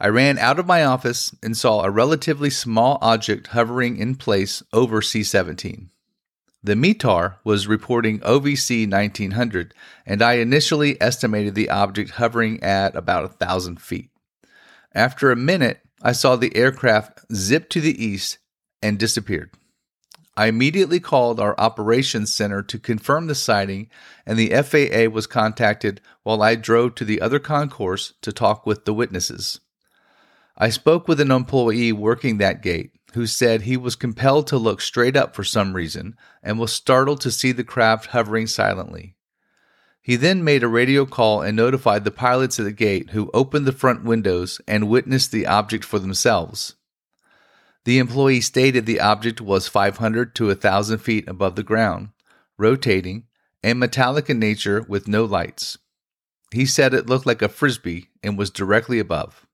I 0.00 0.08
ran 0.08 0.38
out 0.38 0.58
of 0.58 0.66
my 0.66 0.82
office 0.82 1.34
and 1.42 1.56
saw 1.56 1.82
a 1.82 1.90
relatively 1.90 2.50
small 2.50 2.98
object 3.00 3.48
hovering 3.48 3.98
in 3.98 4.16
place 4.16 4.62
over 4.72 5.00
C17. 5.00 5.88
The 6.64 6.74
METAR 6.74 7.36
was 7.44 7.66
reporting 7.66 8.20
OVC 8.20 8.90
1900, 8.90 9.74
and 10.06 10.22
I 10.22 10.34
initially 10.34 11.00
estimated 11.00 11.54
the 11.54 11.70
object 11.70 12.12
hovering 12.12 12.62
at 12.62 12.96
about 12.96 13.24
a 13.24 13.28
thousand 13.28 13.80
feet. 13.80 14.11
After 14.94 15.30
a 15.30 15.36
minute, 15.36 15.80
I 16.02 16.12
saw 16.12 16.36
the 16.36 16.54
aircraft 16.56 17.20
zip 17.34 17.68
to 17.70 17.80
the 17.80 18.04
east 18.04 18.38
and 18.82 18.98
disappeared. 18.98 19.50
I 20.36 20.46
immediately 20.46 20.98
called 20.98 21.38
our 21.40 21.54
operations 21.58 22.32
center 22.32 22.62
to 22.62 22.78
confirm 22.78 23.26
the 23.26 23.34
sighting, 23.34 23.90
and 24.26 24.38
the 24.38 24.50
FAA 24.62 25.12
was 25.12 25.26
contacted 25.26 26.00
while 26.22 26.42
I 26.42 26.54
drove 26.54 26.94
to 26.96 27.04
the 27.04 27.20
other 27.20 27.38
concourse 27.38 28.14
to 28.22 28.32
talk 28.32 28.64
with 28.64 28.84
the 28.84 28.94
witnesses. 28.94 29.60
I 30.56 30.70
spoke 30.70 31.06
with 31.06 31.20
an 31.20 31.30
employee 31.30 31.92
working 31.92 32.38
that 32.38 32.62
gate 32.62 32.92
who 33.14 33.26
said 33.26 33.62
he 33.62 33.76
was 33.76 33.94
compelled 33.94 34.46
to 34.46 34.56
look 34.56 34.80
straight 34.80 35.16
up 35.16 35.34
for 35.34 35.44
some 35.44 35.74
reason 35.74 36.16
and 36.42 36.58
was 36.58 36.72
startled 36.72 37.20
to 37.22 37.30
see 37.30 37.52
the 37.52 37.64
craft 37.64 38.06
hovering 38.06 38.46
silently. 38.46 39.16
He 40.02 40.16
then 40.16 40.42
made 40.42 40.64
a 40.64 40.68
radio 40.68 41.06
call 41.06 41.42
and 41.42 41.56
notified 41.56 42.04
the 42.04 42.10
pilots 42.10 42.58
at 42.58 42.64
the 42.64 42.72
gate, 42.72 43.10
who 43.10 43.30
opened 43.32 43.66
the 43.66 43.72
front 43.72 44.04
windows 44.04 44.60
and 44.66 44.88
witnessed 44.88 45.30
the 45.30 45.46
object 45.46 45.84
for 45.84 46.00
themselves. 46.00 46.74
The 47.84 47.98
employee 47.98 48.40
stated 48.40 48.84
the 48.84 49.00
object 49.00 49.40
was 49.40 49.68
500 49.68 50.34
to 50.34 50.46
1,000 50.48 50.98
feet 50.98 51.28
above 51.28 51.54
the 51.54 51.62
ground, 51.62 52.10
rotating, 52.58 53.24
and 53.62 53.78
metallic 53.78 54.28
in 54.28 54.40
nature 54.40 54.84
with 54.88 55.06
no 55.06 55.24
lights. 55.24 55.78
He 56.52 56.66
said 56.66 56.94
it 56.94 57.08
looked 57.08 57.26
like 57.26 57.42
a 57.42 57.48
frisbee 57.48 58.08
and 58.24 58.36
was 58.36 58.50
directly 58.50 58.98
above. 58.98 59.46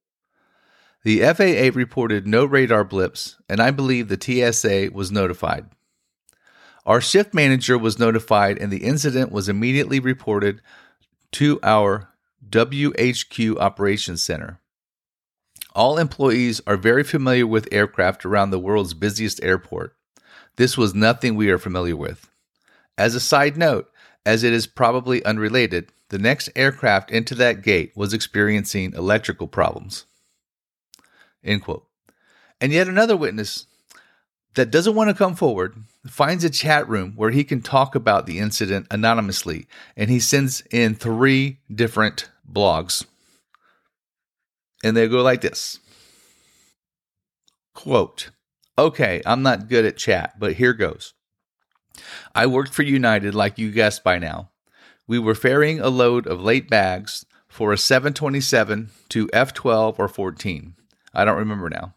The 1.04 1.20
FAA 1.20 1.76
reported 1.78 2.26
no 2.26 2.44
radar 2.44 2.84
blips, 2.84 3.36
and 3.48 3.60
I 3.60 3.70
believe 3.70 4.08
the 4.08 4.18
TSA 4.20 4.90
was 4.92 5.12
notified. 5.12 5.66
Our 6.88 7.02
shift 7.02 7.34
manager 7.34 7.76
was 7.76 7.98
notified, 7.98 8.56
and 8.56 8.72
the 8.72 8.82
incident 8.82 9.30
was 9.30 9.46
immediately 9.46 10.00
reported 10.00 10.62
to 11.32 11.60
our 11.62 12.08
WHQ 12.48 13.58
Operations 13.58 14.22
Center. 14.22 14.58
All 15.74 15.98
employees 15.98 16.62
are 16.66 16.78
very 16.78 17.04
familiar 17.04 17.46
with 17.46 17.68
aircraft 17.70 18.24
around 18.24 18.52
the 18.52 18.58
world's 18.58 18.94
busiest 18.94 19.44
airport. 19.44 19.94
This 20.56 20.78
was 20.78 20.94
nothing 20.94 21.34
we 21.34 21.50
are 21.50 21.58
familiar 21.58 21.94
with. 21.94 22.30
As 22.96 23.14
a 23.14 23.20
side 23.20 23.58
note, 23.58 23.92
as 24.24 24.42
it 24.42 24.54
is 24.54 24.66
probably 24.66 25.22
unrelated, 25.26 25.92
the 26.08 26.18
next 26.18 26.48
aircraft 26.56 27.10
into 27.10 27.34
that 27.34 27.60
gate 27.60 27.92
was 27.96 28.14
experiencing 28.14 28.94
electrical 28.94 29.46
problems. 29.46 30.06
End 31.44 31.60
quote. 31.60 31.86
And 32.62 32.72
yet 32.72 32.88
another 32.88 33.14
witness 33.14 33.66
that 34.54 34.70
doesn't 34.70 34.94
want 34.94 35.08
to 35.08 35.14
come 35.14 35.36
forward 35.36 35.76
finds 36.06 36.44
a 36.44 36.50
chat 36.50 36.88
room 36.88 37.12
where 37.16 37.30
he 37.30 37.44
can 37.44 37.60
talk 37.60 37.94
about 37.94 38.26
the 38.26 38.38
incident 38.38 38.86
anonymously, 38.90 39.66
and 39.96 40.10
he 40.10 40.20
sends 40.20 40.62
in 40.70 40.94
three 40.94 41.58
different 41.72 42.28
blogs. 42.50 43.04
And 44.82 44.96
they 44.96 45.08
go 45.08 45.22
like 45.22 45.40
this 45.40 45.80
Quote, 47.74 48.30
Okay, 48.76 49.22
I'm 49.26 49.42
not 49.42 49.68
good 49.68 49.84
at 49.84 49.96
chat, 49.96 50.38
but 50.38 50.54
here 50.54 50.72
goes. 50.72 51.14
I 52.34 52.46
worked 52.46 52.72
for 52.72 52.82
United, 52.82 53.34
like 53.34 53.58
you 53.58 53.72
guessed 53.72 54.04
by 54.04 54.18
now. 54.18 54.50
We 55.06 55.18
were 55.18 55.34
ferrying 55.34 55.80
a 55.80 55.88
load 55.88 56.26
of 56.26 56.40
late 56.40 56.68
bags 56.68 57.24
for 57.48 57.72
a 57.72 57.78
727 57.78 58.90
to 59.08 59.26
F12 59.28 59.98
or 59.98 60.06
14. 60.06 60.74
I 61.14 61.24
don't 61.24 61.38
remember 61.38 61.68
now 61.68 61.94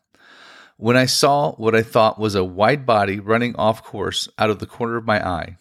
when 0.82 0.98
I 0.98 1.06
saw 1.06 1.52
what 1.58 1.76
I 1.76 1.84
thought 1.84 2.18
was 2.18 2.34
a 2.34 2.44
wide 2.44 2.88
body 2.88 3.20
running 3.20 3.56
off 3.56 3.84
course 3.84 4.28
out 4.40 4.50
of 4.50 4.58
the 4.58 4.66
corner 4.66 4.98
of 4.98 5.06
my 5.06 5.24
eye. 5.24 5.58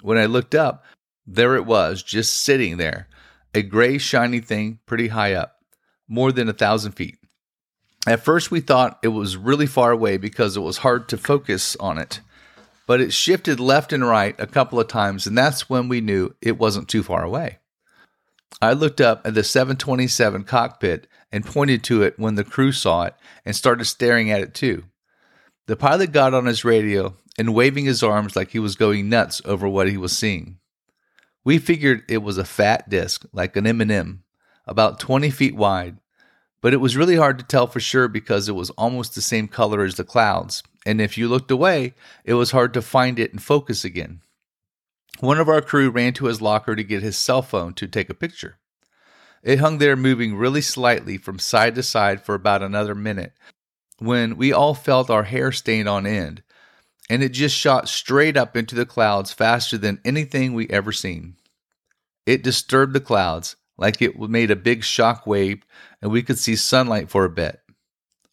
When 0.00 0.16
I 0.16 0.26
looked 0.26 0.54
up, 0.54 0.84
there 1.26 1.56
it 1.56 1.66
was, 1.66 2.04
just 2.04 2.42
sitting 2.42 2.76
there, 2.76 3.08
a 3.52 3.62
gray, 3.62 3.98
shiny 3.98 4.38
thing 4.38 4.78
pretty 4.86 5.08
high 5.08 5.34
up, 5.34 5.56
more 6.06 6.30
than 6.30 6.48
a 6.48 6.52
thousand 6.52 6.92
feet. 6.92 7.18
At 8.06 8.24
first, 8.24 8.52
we 8.52 8.60
thought 8.60 9.00
it 9.02 9.08
was 9.08 9.36
really 9.36 9.66
far 9.66 9.90
away 9.90 10.18
because 10.18 10.56
it 10.56 10.60
was 10.60 10.78
hard 10.78 11.08
to 11.08 11.18
focus 11.18 11.74
on 11.80 11.98
it, 11.98 12.20
but 12.86 13.00
it 13.00 13.12
shifted 13.12 13.58
left 13.58 13.92
and 13.92 14.06
right 14.06 14.36
a 14.38 14.46
couple 14.46 14.78
of 14.78 14.86
times, 14.86 15.26
and 15.26 15.36
that's 15.36 15.68
when 15.68 15.88
we 15.88 16.00
knew 16.00 16.32
it 16.40 16.58
wasn't 16.58 16.86
too 16.88 17.02
far 17.02 17.24
away. 17.24 17.58
I 18.60 18.72
looked 18.72 19.00
up 19.00 19.26
at 19.26 19.34
the 19.34 19.44
727 19.44 20.44
cockpit 20.44 21.06
and 21.32 21.46
pointed 21.46 21.82
to 21.84 22.02
it 22.02 22.18
when 22.18 22.34
the 22.34 22.44
crew 22.44 22.72
saw 22.72 23.04
it 23.04 23.14
and 23.44 23.54
started 23.56 23.84
staring 23.84 24.30
at 24.30 24.40
it 24.40 24.54
too. 24.54 24.84
The 25.66 25.76
pilot 25.76 26.12
got 26.12 26.34
on 26.34 26.46
his 26.46 26.64
radio 26.64 27.14
and 27.38 27.54
waving 27.54 27.84
his 27.84 28.02
arms 28.02 28.36
like 28.36 28.50
he 28.50 28.58
was 28.58 28.76
going 28.76 29.08
nuts 29.08 29.40
over 29.44 29.68
what 29.68 29.88
he 29.88 29.96
was 29.96 30.16
seeing. 30.16 30.58
We 31.44 31.58
figured 31.58 32.02
it 32.08 32.18
was 32.18 32.38
a 32.38 32.44
fat 32.44 32.88
disc 32.90 33.24
like 33.32 33.56
an 33.56 33.66
M&M, 33.66 34.24
about 34.66 35.00
20 35.00 35.30
feet 35.30 35.54
wide, 35.56 35.98
but 36.60 36.74
it 36.74 36.78
was 36.78 36.96
really 36.96 37.16
hard 37.16 37.38
to 37.38 37.44
tell 37.44 37.66
for 37.66 37.80
sure 37.80 38.08
because 38.08 38.48
it 38.48 38.54
was 38.54 38.70
almost 38.70 39.14
the 39.14 39.22
same 39.22 39.48
color 39.48 39.82
as 39.82 39.94
the 39.94 40.04
clouds, 40.04 40.62
and 40.84 41.00
if 41.00 41.16
you 41.16 41.28
looked 41.28 41.50
away, 41.50 41.94
it 42.24 42.34
was 42.34 42.50
hard 42.50 42.74
to 42.74 42.82
find 42.82 43.18
it 43.18 43.32
and 43.32 43.42
focus 43.42 43.84
again. 43.84 44.20
One 45.20 45.38
of 45.38 45.50
our 45.50 45.60
crew 45.60 45.90
ran 45.90 46.14
to 46.14 46.26
his 46.26 46.40
locker 46.40 46.74
to 46.74 46.82
get 46.82 47.02
his 47.02 47.18
cell 47.18 47.42
phone 47.42 47.74
to 47.74 47.86
take 47.86 48.08
a 48.08 48.14
picture. 48.14 48.58
It 49.42 49.58
hung 49.58 49.76
there 49.76 49.96
moving 49.96 50.34
really 50.34 50.62
slightly 50.62 51.18
from 51.18 51.38
side 51.38 51.74
to 51.74 51.82
side 51.82 52.22
for 52.22 52.34
about 52.34 52.62
another 52.62 52.94
minute 52.94 53.34
when 53.98 54.36
we 54.38 54.50
all 54.50 54.74
felt 54.74 55.10
our 55.10 55.24
hair 55.24 55.52
stand 55.52 55.88
on 55.88 56.06
end, 56.06 56.42
and 57.10 57.22
it 57.22 57.30
just 57.30 57.54
shot 57.54 57.86
straight 57.86 58.34
up 58.34 58.56
into 58.56 58.74
the 58.74 58.86
clouds 58.86 59.30
faster 59.30 59.76
than 59.76 60.00
anything 60.06 60.54
we 60.54 60.66
ever 60.70 60.90
seen. 60.90 61.36
It 62.24 62.42
disturbed 62.42 62.94
the 62.94 63.00
clouds 63.00 63.56
like 63.76 64.00
it 64.00 64.18
made 64.18 64.50
a 64.50 64.56
big 64.56 64.84
shock 64.84 65.26
wave, 65.26 65.64
and 66.00 66.10
we 66.10 66.22
could 66.22 66.38
see 66.38 66.56
sunlight 66.56 67.10
for 67.10 67.26
a 67.26 67.30
bit. 67.30 67.60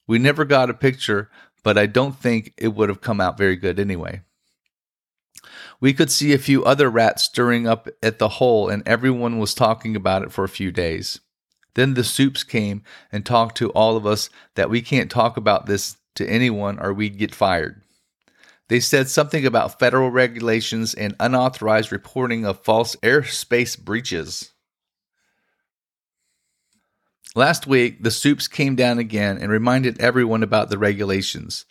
We 0.08 0.20
never 0.20 0.46
got 0.46 0.70
a 0.70 0.74
picture, 0.74 1.30
but 1.64 1.78
I 1.78 1.86
don't 1.86 2.18
think 2.18 2.54
it 2.58 2.70
would 2.70 2.88
have 2.88 3.02
come 3.02 3.20
out 3.20 3.38
very 3.38 3.58
good 3.58 3.78
anyway. 3.78 4.22
We 5.80 5.94
could 5.94 6.12
see 6.12 6.34
a 6.34 6.40
few 6.40 6.64
other 6.64 6.90
rats 6.90 7.24
stirring 7.24 7.68
up 7.68 7.88
at 8.02 8.20
the 8.20 8.30
hole, 8.30 8.70
and 8.70 8.82
everyone 8.88 9.38
was 9.38 9.54
talking 9.54 9.96
about 9.96 10.24
it 10.24 10.32
for 10.32 10.44
a 10.44 10.50
few 10.50 10.72
days. 10.72 11.20
Then 11.76 11.94
the 11.94 12.04
soups 12.04 12.44
came 12.44 12.82
and 13.12 13.24
talked 13.24 13.58
to 13.58 13.70
all 13.72 13.96
of 13.96 14.06
us 14.06 14.32
that 14.56 14.70
we 14.70 14.82
can't 14.82 15.12
talk 15.12 15.38
about 15.38 15.68
this 15.68 15.98
to 16.16 16.28
anyone 16.28 16.80
or 16.80 16.92
we'd 16.92 17.20
get 17.20 17.36
fired. 17.36 17.84
They 18.70 18.80
said 18.80 19.08
something 19.08 19.46
about 19.46 19.80
federal 19.80 20.10
regulations 20.10 20.94
and 20.94 21.16
unauthorized 21.20 21.92
reporting 21.92 22.46
of 22.46 22.64
false 22.64 22.96
airspace 22.98 23.80
breaches. 23.80 24.52
Last 27.36 27.68
week, 27.68 28.04
the 28.04 28.12
soups 28.12 28.48
came 28.48 28.76
down 28.76 28.98
again 28.98 29.38
and 29.38 29.52
reminded 29.52 30.02
everyone 30.02 30.42
about 30.42 30.70
the 30.70 30.80
regulations. 30.80 31.66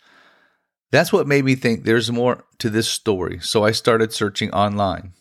That's 0.91 1.11
what 1.11 1.27
made 1.27 1.43
me 1.43 1.55
think 1.55 1.83
there's 1.83 2.11
more 2.11 2.45
to 2.59 2.69
this 2.69 2.87
story, 2.87 3.39
so 3.41 3.63
I 3.63 3.71
started 3.71 4.13
searching 4.13 4.51
online. 4.51 5.13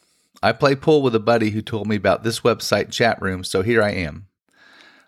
I 0.43 0.53
play 0.53 0.77
pool 0.77 1.03
with 1.03 1.15
a 1.15 1.21
buddy 1.21 1.51
who 1.51 1.63
told 1.63 1.89
me 1.89 1.97
about 1.97 2.23
this 2.23 2.41
website 2.41 2.93
chat 2.93 3.21
room, 3.21 3.43
so 3.43 3.63
here 3.63 3.83
I 3.83 3.91
am. 3.91 4.29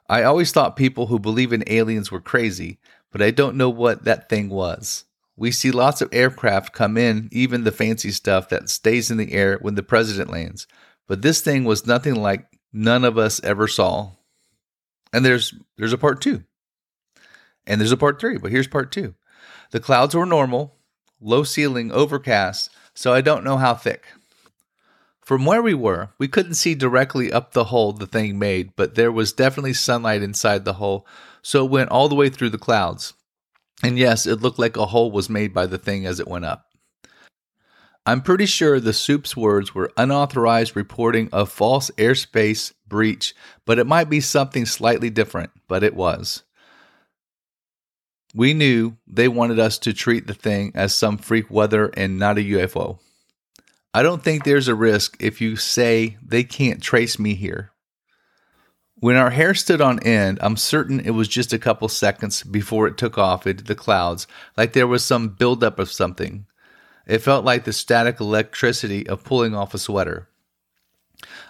I 0.08 0.22
always 0.22 0.50
thought 0.50 0.74
people 0.74 1.06
who 1.06 1.18
believe 1.18 1.52
in 1.52 1.62
aliens 1.66 2.10
were 2.10 2.20
crazy, 2.20 2.78
but 3.12 3.22
I 3.22 3.30
don't 3.30 3.56
know 3.56 3.70
what 3.70 4.04
that 4.04 4.28
thing 4.28 4.48
was. 4.48 5.04
We 5.36 5.52
see 5.52 5.70
lots 5.70 6.00
of 6.00 6.08
aircraft 6.12 6.72
come 6.72 6.96
in, 6.96 7.28
even 7.30 7.62
the 7.62 7.70
fancy 7.70 8.10
stuff 8.10 8.48
that 8.48 8.68
stays 8.68 9.10
in 9.10 9.18
the 9.18 9.32
air 9.32 9.58
when 9.60 9.76
the 9.76 9.82
president 9.84 10.30
lands. 10.30 10.66
But 11.06 11.22
this 11.22 11.40
thing 11.40 11.64
was 11.64 11.86
nothing 11.86 12.16
like 12.16 12.58
none 12.72 13.04
of 13.04 13.16
us 13.16 13.40
ever 13.44 13.68
saw. 13.68 14.12
And 15.12 15.24
there's 15.24 15.54
there's 15.76 15.92
a 15.92 15.98
part 15.98 16.20
2. 16.20 16.42
And 17.66 17.80
there's 17.80 17.92
a 17.92 17.96
part 17.96 18.20
3, 18.20 18.38
but 18.38 18.50
here's 18.50 18.66
part 18.66 18.90
2. 18.90 19.14
The 19.70 19.80
clouds 19.80 20.14
were 20.14 20.26
normal, 20.26 20.76
low 21.20 21.42
ceiling, 21.44 21.92
overcast, 21.92 22.70
so 22.94 23.12
I 23.12 23.20
don't 23.20 23.44
know 23.44 23.56
how 23.56 23.74
thick. 23.74 24.06
From 25.20 25.44
where 25.44 25.60
we 25.60 25.74
were, 25.74 26.10
we 26.18 26.26
couldn't 26.26 26.54
see 26.54 26.74
directly 26.74 27.30
up 27.30 27.52
the 27.52 27.64
hole 27.64 27.92
the 27.92 28.06
thing 28.06 28.38
made, 28.38 28.74
but 28.76 28.94
there 28.94 29.12
was 29.12 29.32
definitely 29.32 29.74
sunlight 29.74 30.22
inside 30.22 30.64
the 30.64 30.74
hole, 30.74 31.06
so 31.42 31.64
it 31.64 31.70
went 31.70 31.90
all 31.90 32.08
the 32.08 32.14
way 32.14 32.30
through 32.30 32.50
the 32.50 32.58
clouds. 32.58 33.12
And 33.82 33.98
yes, 33.98 34.26
it 34.26 34.40
looked 34.40 34.58
like 34.58 34.76
a 34.76 34.86
hole 34.86 35.12
was 35.12 35.28
made 35.28 35.52
by 35.52 35.66
the 35.66 35.78
thing 35.78 36.06
as 36.06 36.18
it 36.18 36.28
went 36.28 36.46
up. 36.46 36.64
I'm 38.06 38.22
pretty 38.22 38.46
sure 38.46 38.80
the 38.80 38.94
soup's 38.94 39.36
words 39.36 39.74
were 39.74 39.92
unauthorized 39.98 40.74
reporting 40.74 41.28
of 41.30 41.52
false 41.52 41.90
airspace 41.98 42.72
breach, 42.86 43.34
but 43.66 43.78
it 43.78 43.86
might 43.86 44.08
be 44.08 44.20
something 44.20 44.64
slightly 44.64 45.10
different, 45.10 45.50
but 45.68 45.82
it 45.82 45.94
was. 45.94 46.42
We 48.34 48.52
knew 48.52 48.96
they 49.06 49.28
wanted 49.28 49.58
us 49.58 49.78
to 49.78 49.92
treat 49.92 50.26
the 50.26 50.34
thing 50.34 50.72
as 50.74 50.94
some 50.94 51.16
freak 51.16 51.50
weather 51.50 51.90
and 51.96 52.18
not 52.18 52.38
a 52.38 52.42
UFO. 52.42 52.98
I 53.94 54.02
don't 54.02 54.22
think 54.22 54.44
there's 54.44 54.68
a 54.68 54.74
risk 54.74 55.16
if 55.18 55.40
you 55.40 55.56
say 55.56 56.18
they 56.22 56.44
can't 56.44 56.82
trace 56.82 57.18
me 57.18 57.34
here. 57.34 57.72
When 59.00 59.16
our 59.16 59.30
hair 59.30 59.54
stood 59.54 59.80
on 59.80 60.00
end, 60.00 60.38
I'm 60.42 60.56
certain 60.56 61.00
it 61.00 61.10
was 61.10 61.28
just 61.28 61.52
a 61.52 61.58
couple 61.58 61.88
seconds 61.88 62.42
before 62.42 62.86
it 62.86 62.98
took 62.98 63.16
off 63.16 63.46
into 63.46 63.64
the 63.64 63.74
clouds, 63.74 64.26
like 64.56 64.72
there 64.72 64.86
was 64.86 65.04
some 65.04 65.28
buildup 65.28 65.78
of 65.78 65.90
something. 65.90 66.46
It 67.06 67.18
felt 67.18 67.44
like 67.44 67.64
the 67.64 67.72
static 67.72 68.20
electricity 68.20 69.08
of 69.08 69.24
pulling 69.24 69.54
off 69.54 69.72
a 69.72 69.78
sweater. 69.78 70.27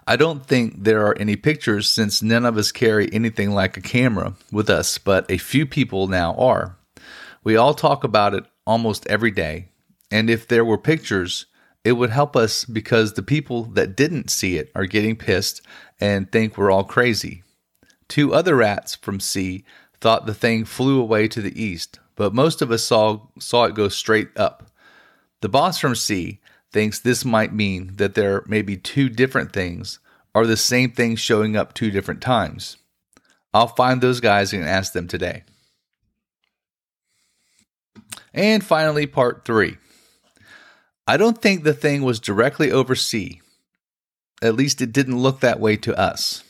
I 0.06 0.16
don't 0.16 0.46
think 0.46 0.84
there 0.84 1.06
are 1.06 1.16
any 1.18 1.36
pictures 1.36 1.88
since 1.88 2.22
none 2.22 2.44
of 2.44 2.56
us 2.56 2.72
carry 2.72 3.12
anything 3.12 3.50
like 3.50 3.76
a 3.76 3.82
camera 3.82 4.34
with 4.50 4.70
us, 4.70 4.98
but 4.98 5.30
a 5.30 5.38
few 5.38 5.66
people 5.66 6.06
now 6.06 6.34
are. 6.34 6.76
We 7.44 7.56
all 7.56 7.74
talk 7.74 8.04
about 8.04 8.34
it 8.34 8.44
almost 8.66 9.06
every 9.06 9.30
day, 9.30 9.68
and 10.10 10.30
if 10.30 10.48
there 10.48 10.64
were 10.64 10.78
pictures, 10.78 11.46
it 11.84 11.92
would 11.92 12.10
help 12.10 12.36
us 12.36 12.64
because 12.64 13.12
the 13.12 13.22
people 13.22 13.64
that 13.64 13.96
didn't 13.96 14.30
see 14.30 14.56
it 14.56 14.70
are 14.74 14.86
getting 14.86 15.16
pissed 15.16 15.62
and 16.00 16.30
think 16.30 16.56
we're 16.56 16.70
all 16.70 16.84
crazy. 16.84 17.42
Two 18.08 18.34
other 18.34 18.56
rats 18.56 18.94
from 18.96 19.20
C 19.20 19.64
thought 20.00 20.26
the 20.26 20.34
thing 20.34 20.64
flew 20.64 21.00
away 21.00 21.28
to 21.28 21.42
the 21.42 21.62
east, 21.62 21.98
but 22.16 22.34
most 22.34 22.62
of 22.62 22.70
us 22.70 22.84
saw, 22.84 23.20
saw 23.38 23.64
it 23.64 23.74
go 23.74 23.88
straight 23.88 24.28
up. 24.36 24.70
The 25.40 25.48
boss 25.48 25.78
from 25.78 25.94
C 25.94 26.40
thinks 26.78 27.00
this 27.00 27.24
might 27.24 27.52
mean 27.52 27.90
that 27.96 28.14
there 28.14 28.44
may 28.46 28.62
be 28.62 28.76
two 28.76 29.08
different 29.08 29.52
things 29.52 29.98
or 30.32 30.46
the 30.46 30.56
same 30.56 30.92
thing 30.92 31.16
showing 31.16 31.56
up 31.56 31.74
two 31.74 31.90
different 31.90 32.22
times. 32.22 32.76
I'll 33.52 33.66
find 33.66 34.00
those 34.00 34.20
guys 34.20 34.52
and 34.52 34.62
ask 34.62 34.92
them 34.92 35.08
today. 35.08 35.42
And 38.32 38.62
finally, 38.62 39.08
part 39.08 39.44
three. 39.44 39.76
I 41.04 41.16
don't 41.16 41.42
think 41.42 41.64
the 41.64 41.74
thing 41.74 42.02
was 42.02 42.20
directly 42.20 42.70
over 42.70 42.94
C. 42.94 43.40
At 44.40 44.54
least 44.54 44.80
it 44.80 44.92
didn't 44.92 45.18
look 45.18 45.40
that 45.40 45.58
way 45.58 45.76
to 45.78 45.98
us. 45.98 46.44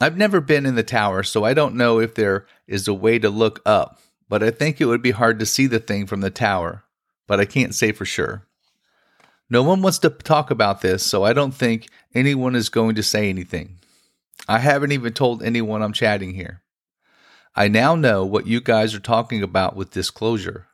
I've 0.00 0.16
never 0.16 0.40
been 0.40 0.64
in 0.64 0.74
the 0.74 0.82
tower, 0.82 1.22
so 1.22 1.44
I 1.44 1.52
don't 1.52 1.74
know 1.74 2.00
if 2.00 2.14
there 2.14 2.46
is 2.66 2.88
a 2.88 2.94
way 2.94 3.18
to 3.18 3.28
look 3.28 3.60
up, 3.66 4.00
but 4.26 4.42
I 4.42 4.50
think 4.50 4.80
it 4.80 4.86
would 4.86 5.02
be 5.02 5.10
hard 5.10 5.38
to 5.40 5.44
see 5.44 5.66
the 5.66 5.80
thing 5.80 6.06
from 6.06 6.22
the 6.22 6.30
tower, 6.30 6.83
but 7.26 7.40
I 7.40 7.44
can't 7.44 7.74
say 7.74 7.92
for 7.92 8.04
sure. 8.04 8.46
No 9.50 9.62
one 9.62 9.82
wants 9.82 9.98
to 10.00 10.10
talk 10.10 10.50
about 10.50 10.80
this, 10.80 11.04
so 11.04 11.22
I 11.22 11.32
don't 11.32 11.54
think 11.54 11.88
anyone 12.14 12.54
is 12.54 12.68
going 12.68 12.94
to 12.94 13.02
say 13.02 13.28
anything. 13.28 13.78
I 14.48 14.58
haven't 14.58 14.92
even 14.92 15.12
told 15.12 15.42
anyone 15.42 15.82
I'm 15.82 15.92
chatting 15.92 16.34
here. 16.34 16.62
I 17.54 17.68
now 17.68 17.94
know 17.94 18.24
what 18.24 18.46
you 18.46 18.60
guys 18.60 18.94
are 18.94 19.00
talking 19.00 19.42
about 19.42 19.76
with 19.76 19.90
disclosure. 19.90 20.66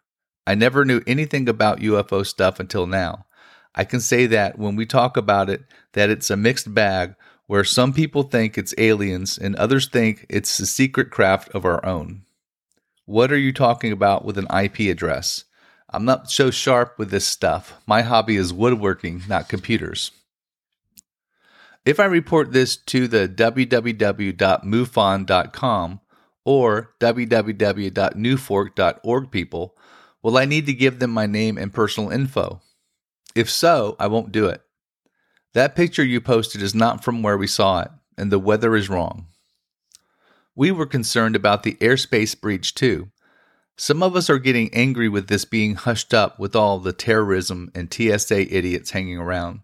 I 0.47 0.55
never 0.55 0.85
knew 0.85 1.03
anything 1.07 1.49
about 1.49 1.81
UFO 1.81 2.25
stuff 2.25 2.59
until 2.59 2.87
now. 2.87 3.27
I 3.75 3.85
can 3.85 4.01
say 4.01 4.27
that 4.27 4.59
when 4.59 4.77
we 4.77 4.87
talk 4.87 5.17
about 5.17 5.51
it, 5.51 5.63
that 5.93 6.11
it's 6.11 6.31
a 6.31 6.37
mixed 6.37 6.73
bag 6.73 7.15
where 7.47 7.65
some 7.65 7.93
people 7.93 8.23
think 8.23 8.57
it's 8.57 8.75
aliens 8.79 9.37
and 9.37 9.55
others 9.57 9.89
think 9.89 10.25
it's 10.29 10.59
a 10.59 10.67
secret 10.67 11.11
craft 11.11 11.49
of 11.51 11.65
our 11.65 11.85
own. 11.85 12.23
What 13.05 13.33
are 13.33 13.39
you 13.39 13.53
talking 13.53 13.93
about 13.93 14.25
with 14.25 14.39
an 14.39 14.47
IP 14.47 14.91
address? 14.91 15.45
I'm 15.93 16.05
not 16.05 16.31
so 16.31 16.51
sharp 16.51 16.99
with 16.99 17.11
this 17.11 17.27
stuff. 17.27 17.81
My 17.87 18.03
hobby 18.03 18.37
is 18.37 18.53
woodworking, 18.53 19.23
not 19.29 19.49
computers. 19.49 20.11
If 21.85 21.99
I 21.99 22.05
report 22.05 22.53
this 22.53 22.77
to 22.77 23.09
the 23.09 23.29
www.mufon.com 23.29 26.01
or 26.45 26.95
www.nuforc.org 27.01 29.31
people, 29.31 29.77
will 30.23 30.39
I 30.39 30.45
need 30.45 30.67
to 30.67 30.75
give 30.75 30.99
them 30.99 31.11
my 31.11 31.25
name 31.27 31.57
and 31.59 31.73
personal 31.73 32.11
info? 32.11 32.61
If 33.35 33.51
so, 33.51 33.97
I 33.99 34.07
won't 34.07 34.33
do 34.33 34.47
it. 34.47 34.63
That 35.55 35.75
picture 35.75 36.05
you 36.05 36.21
posted 36.21 36.63
is 36.63 36.75
not 36.75 37.03
from 37.03 37.23
where 37.23 37.37
we 37.37 37.49
saw 37.49 37.81
it, 37.81 37.91
and 38.17 38.31
the 38.31 38.39
weather 38.39 38.77
is 38.77 38.89
wrong. 38.89 39.27
We 40.55 40.71
were 40.71 40.87
concerned 40.87 41.35
about 41.35 41.65
the 41.65 41.75
airspace 41.77 42.39
breach 42.39 42.75
too. 42.75 43.11
Some 43.81 44.03
of 44.03 44.15
us 44.15 44.29
are 44.29 44.39
getting 44.39 44.75
angry 44.75 45.09
with 45.09 45.29
this 45.29 45.47
being 45.47 45.75
hushed 45.75 46.13
up 46.13 46.39
with 46.39 46.55
all 46.55 46.81
the 46.81 46.93
terrorism 46.93 47.73
and 47.75 47.91
TSA 47.91 48.55
idiots 48.55 48.91
hanging 48.91 49.17
around. 49.17 49.61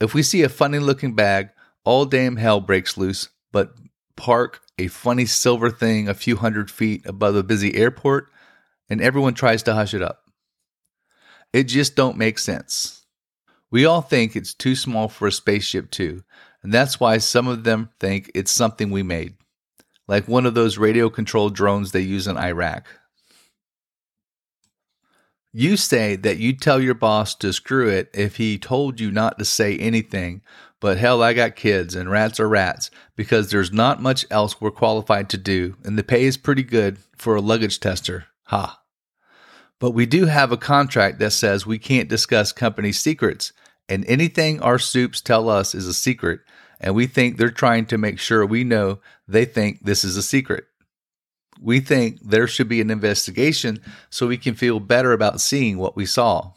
If 0.00 0.14
we 0.14 0.22
see 0.22 0.40
a 0.40 0.48
funny 0.48 0.78
looking 0.78 1.14
bag, 1.14 1.50
all 1.84 2.06
damn 2.06 2.36
hell 2.36 2.62
breaks 2.62 2.96
loose, 2.96 3.28
but 3.52 3.74
park 4.16 4.62
a 4.78 4.86
funny 4.86 5.26
silver 5.26 5.68
thing 5.70 6.08
a 6.08 6.14
few 6.14 6.36
hundred 6.36 6.70
feet 6.70 7.04
above 7.04 7.36
a 7.36 7.42
busy 7.42 7.76
airport, 7.76 8.28
and 8.88 9.02
everyone 9.02 9.34
tries 9.34 9.62
to 9.64 9.74
hush 9.74 9.92
it 9.92 10.00
up. 10.00 10.22
It 11.52 11.64
just 11.64 11.94
don't 11.94 12.16
make 12.16 12.38
sense. 12.38 13.04
We 13.70 13.84
all 13.84 14.00
think 14.00 14.34
it's 14.34 14.54
too 14.54 14.74
small 14.74 15.08
for 15.08 15.28
a 15.28 15.32
spaceship, 15.32 15.90
too, 15.90 16.24
and 16.62 16.72
that's 16.72 16.98
why 16.98 17.18
some 17.18 17.46
of 17.46 17.64
them 17.64 17.90
think 18.00 18.30
it's 18.34 18.50
something 18.50 18.90
we 18.90 19.02
made, 19.02 19.34
like 20.08 20.26
one 20.26 20.46
of 20.46 20.54
those 20.54 20.78
radio 20.78 21.10
controlled 21.10 21.54
drones 21.54 21.92
they 21.92 22.00
use 22.00 22.26
in 22.26 22.38
Iraq. 22.38 22.86
You 25.56 25.76
say 25.76 26.16
that 26.16 26.38
you'd 26.38 26.60
tell 26.60 26.82
your 26.82 26.94
boss 26.94 27.32
to 27.36 27.52
screw 27.52 27.88
it 27.88 28.10
if 28.12 28.38
he 28.38 28.58
told 28.58 28.98
you 28.98 29.12
not 29.12 29.38
to 29.38 29.44
say 29.44 29.78
anything, 29.78 30.42
but 30.80 30.98
hell, 30.98 31.22
I 31.22 31.32
got 31.32 31.54
kids 31.54 31.94
and 31.94 32.10
rats 32.10 32.40
are 32.40 32.48
rats 32.48 32.90
because 33.14 33.52
there's 33.52 33.72
not 33.72 34.02
much 34.02 34.26
else 34.32 34.60
we're 34.60 34.72
qualified 34.72 35.28
to 35.28 35.38
do, 35.38 35.76
and 35.84 35.96
the 35.96 36.02
pay 36.02 36.24
is 36.24 36.36
pretty 36.36 36.64
good 36.64 36.98
for 37.16 37.36
a 37.36 37.40
luggage 37.40 37.78
tester. 37.78 38.24
Ha. 38.46 38.82
But 39.78 39.92
we 39.92 40.06
do 40.06 40.26
have 40.26 40.50
a 40.50 40.56
contract 40.56 41.20
that 41.20 41.30
says 41.30 41.64
we 41.64 41.78
can't 41.78 42.08
discuss 42.08 42.50
company 42.50 42.90
secrets, 42.90 43.52
and 43.88 44.04
anything 44.06 44.60
our 44.60 44.80
soups 44.80 45.20
tell 45.20 45.48
us 45.48 45.72
is 45.72 45.86
a 45.86 45.94
secret, 45.94 46.40
and 46.80 46.96
we 46.96 47.06
think 47.06 47.36
they're 47.36 47.48
trying 47.52 47.86
to 47.86 47.96
make 47.96 48.18
sure 48.18 48.44
we 48.44 48.64
know 48.64 48.98
they 49.28 49.44
think 49.44 49.84
this 49.84 50.02
is 50.02 50.16
a 50.16 50.22
secret. 50.22 50.64
We 51.60 51.80
think 51.80 52.20
there 52.20 52.46
should 52.46 52.68
be 52.68 52.80
an 52.80 52.90
investigation 52.90 53.80
so 54.10 54.26
we 54.26 54.36
can 54.36 54.54
feel 54.54 54.80
better 54.80 55.12
about 55.12 55.40
seeing 55.40 55.78
what 55.78 55.96
we 55.96 56.06
saw. 56.06 56.52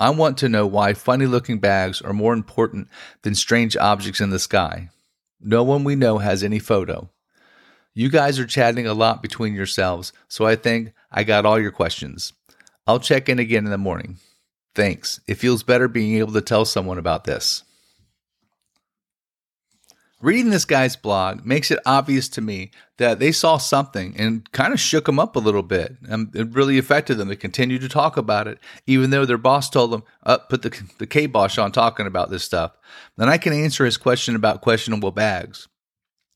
I 0.00 0.10
want 0.10 0.38
to 0.38 0.48
know 0.48 0.66
why 0.66 0.94
funny 0.94 1.26
looking 1.26 1.58
bags 1.58 2.02
are 2.02 2.12
more 2.12 2.32
important 2.32 2.88
than 3.22 3.34
strange 3.34 3.76
objects 3.76 4.20
in 4.20 4.30
the 4.30 4.38
sky. 4.38 4.90
No 5.40 5.62
one 5.62 5.84
we 5.84 5.94
know 5.94 6.18
has 6.18 6.42
any 6.42 6.58
photo. 6.58 7.10
You 7.94 8.08
guys 8.08 8.38
are 8.38 8.46
chatting 8.46 8.86
a 8.86 8.94
lot 8.94 9.22
between 9.22 9.54
yourselves, 9.54 10.12
so 10.26 10.46
I 10.46 10.56
think 10.56 10.92
I 11.12 11.22
got 11.22 11.46
all 11.46 11.60
your 11.60 11.70
questions. 11.70 12.32
I'll 12.86 12.98
check 12.98 13.28
in 13.28 13.38
again 13.38 13.64
in 13.64 13.70
the 13.70 13.78
morning. 13.78 14.18
Thanks. 14.74 15.20
It 15.28 15.36
feels 15.36 15.62
better 15.62 15.86
being 15.86 16.16
able 16.16 16.32
to 16.32 16.40
tell 16.40 16.64
someone 16.64 16.98
about 16.98 17.24
this. 17.24 17.62
Reading 20.24 20.48
this 20.48 20.64
guy's 20.64 20.96
blog 20.96 21.44
makes 21.44 21.70
it 21.70 21.78
obvious 21.84 22.30
to 22.30 22.40
me 22.40 22.70
that 22.96 23.18
they 23.18 23.30
saw 23.30 23.58
something 23.58 24.14
and 24.16 24.50
kind 24.52 24.72
of 24.72 24.80
shook 24.80 25.04
them 25.04 25.18
up 25.18 25.36
a 25.36 25.38
little 25.38 25.62
bit. 25.62 25.96
And 26.08 26.34
it 26.34 26.48
really 26.52 26.78
affected 26.78 27.18
them 27.18 27.28
to 27.28 27.36
continue 27.36 27.78
to 27.78 27.90
talk 27.90 28.16
about 28.16 28.48
it, 28.48 28.58
even 28.86 29.10
though 29.10 29.26
their 29.26 29.36
boss 29.36 29.68
told 29.68 29.90
them, 29.90 30.02
oh, 30.24 30.38
put 30.48 30.62
the, 30.62 30.82
the 30.96 31.06
K 31.06 31.26
boss 31.26 31.58
on 31.58 31.72
talking 31.72 32.06
about 32.06 32.30
this 32.30 32.42
stuff. 32.42 32.72
Then 33.18 33.28
I 33.28 33.36
can 33.36 33.52
answer 33.52 33.84
his 33.84 33.98
question 33.98 34.34
about 34.34 34.62
questionable 34.62 35.10
bags. 35.10 35.68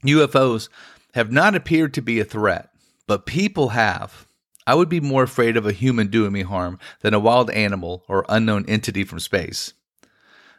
UFOs 0.04 0.68
have 1.14 1.32
not 1.32 1.54
appeared 1.54 1.94
to 1.94 2.02
be 2.02 2.20
a 2.20 2.26
threat, 2.26 2.68
but 3.06 3.24
people 3.24 3.70
have. 3.70 4.26
I 4.66 4.74
would 4.74 4.90
be 4.90 5.00
more 5.00 5.22
afraid 5.22 5.56
of 5.56 5.64
a 5.64 5.72
human 5.72 6.08
doing 6.08 6.32
me 6.32 6.42
harm 6.42 6.78
than 7.00 7.14
a 7.14 7.18
wild 7.18 7.48
animal 7.52 8.04
or 8.06 8.26
unknown 8.28 8.66
entity 8.68 9.04
from 9.04 9.18
space. 9.18 9.72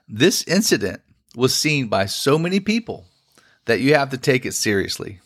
This 0.07 0.43
incident 0.47 1.01
was 1.35 1.53
seen 1.53 1.89
by 1.89 2.07
so 2.07 2.39
many 2.39 2.59
people 2.59 3.05
that 3.69 3.81
you 3.81 3.93
have 3.93 4.09
to 4.09 4.17
take 4.17 4.47
it 4.47 4.55
seriously. 4.55 5.19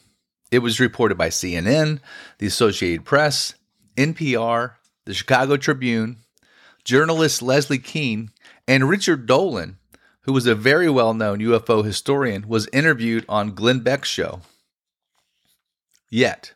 It 0.51 0.59
was 0.59 0.77
reported 0.77 1.17
by 1.17 1.29
CNN, 1.29 2.01
the 2.39 2.45
Associated 2.45 3.05
Press, 3.05 3.55
NPR, 3.95 4.73
the 5.05 5.13
Chicago 5.13 5.55
Tribune, 5.55 6.17
journalist 6.83 7.41
Leslie 7.41 7.79
Kean, 7.79 8.31
and 8.67 8.89
Richard 8.89 9.27
Dolan, 9.27 9.77
who 10.23 10.33
was 10.33 10.45
a 10.45 10.55
very 10.55 10.89
well 10.89 11.13
known 11.13 11.39
UFO 11.39 11.85
historian, 11.85 12.45
was 12.45 12.67
interviewed 12.73 13.23
on 13.29 13.55
Glenn 13.55 13.79
Beck's 13.79 14.09
show. 14.09 14.41
Yet, 16.09 16.53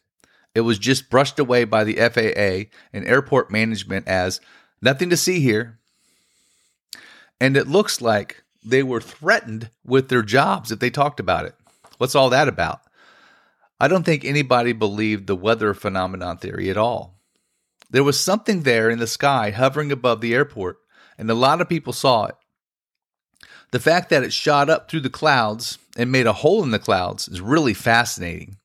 it 0.54 0.62
was 0.62 0.78
just 0.78 1.10
brushed 1.10 1.40
away 1.40 1.64
by 1.64 1.86
the 1.86 1.96
FAA 1.96 2.70
and 2.92 3.08
airport 3.08 3.50
management 3.50 4.10
as 4.10 4.42
nothing 4.82 5.10
to 5.10 5.16
see 5.16 5.40
here. 5.40 5.80
And 7.40 7.56
it 7.56 7.70
looks 7.70 8.02
like 8.02 8.44
they 8.62 8.84
were 8.84 9.00
threatened 9.00 9.70
with 9.86 10.10
their 10.10 10.22
jobs 10.22 10.70
if 10.70 10.80
they 10.80 10.90
talked 10.90 11.22
about 11.22 11.46
it. 11.46 11.56
What's 11.98 12.16
all 12.16 12.30
that 12.30 12.48
about? 12.48 12.82
I 13.80 13.88
don't 13.88 14.04
think 14.04 14.26
anybody 14.26 14.74
believed 14.74 15.28
the 15.28 15.36
weather 15.36 15.74
phenomenon 15.74 16.38
theory 16.38 16.70
at 16.70 16.78
all. 16.78 17.20
There 17.90 18.04
was 18.04 18.20
something 18.20 18.64
there 18.64 18.90
in 18.90 19.00
the 19.00 19.08
sky 19.08 19.52
hovering 19.52 19.92
above 19.92 20.22
the 20.22 20.34
airport, 20.34 20.78
and 21.18 21.30
a 21.30 21.36
lot 21.36 21.62
of 21.62 21.70
people 21.70 21.94
saw 21.94 22.26
it. 22.26 22.36
The 23.72 23.80
fact 23.80 24.10
that 24.10 24.24
it 24.24 24.34
shot 24.34 24.70
up 24.70 24.90
through 24.90 25.02
the 25.02 25.10
clouds 25.10 25.78
and 25.98 26.12
made 26.12 26.26
a 26.26 26.34
hole 26.34 26.64
in 26.64 26.72
the 26.72 26.80
clouds 26.80 27.28
is 27.28 27.42
really 27.42 27.74
fascinating. 27.74 28.58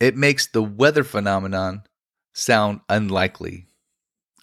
It 0.00 0.16
makes 0.16 0.46
the 0.46 0.62
weather 0.62 1.04
phenomenon 1.04 1.82
sound 2.32 2.80
unlikely. 2.88 3.66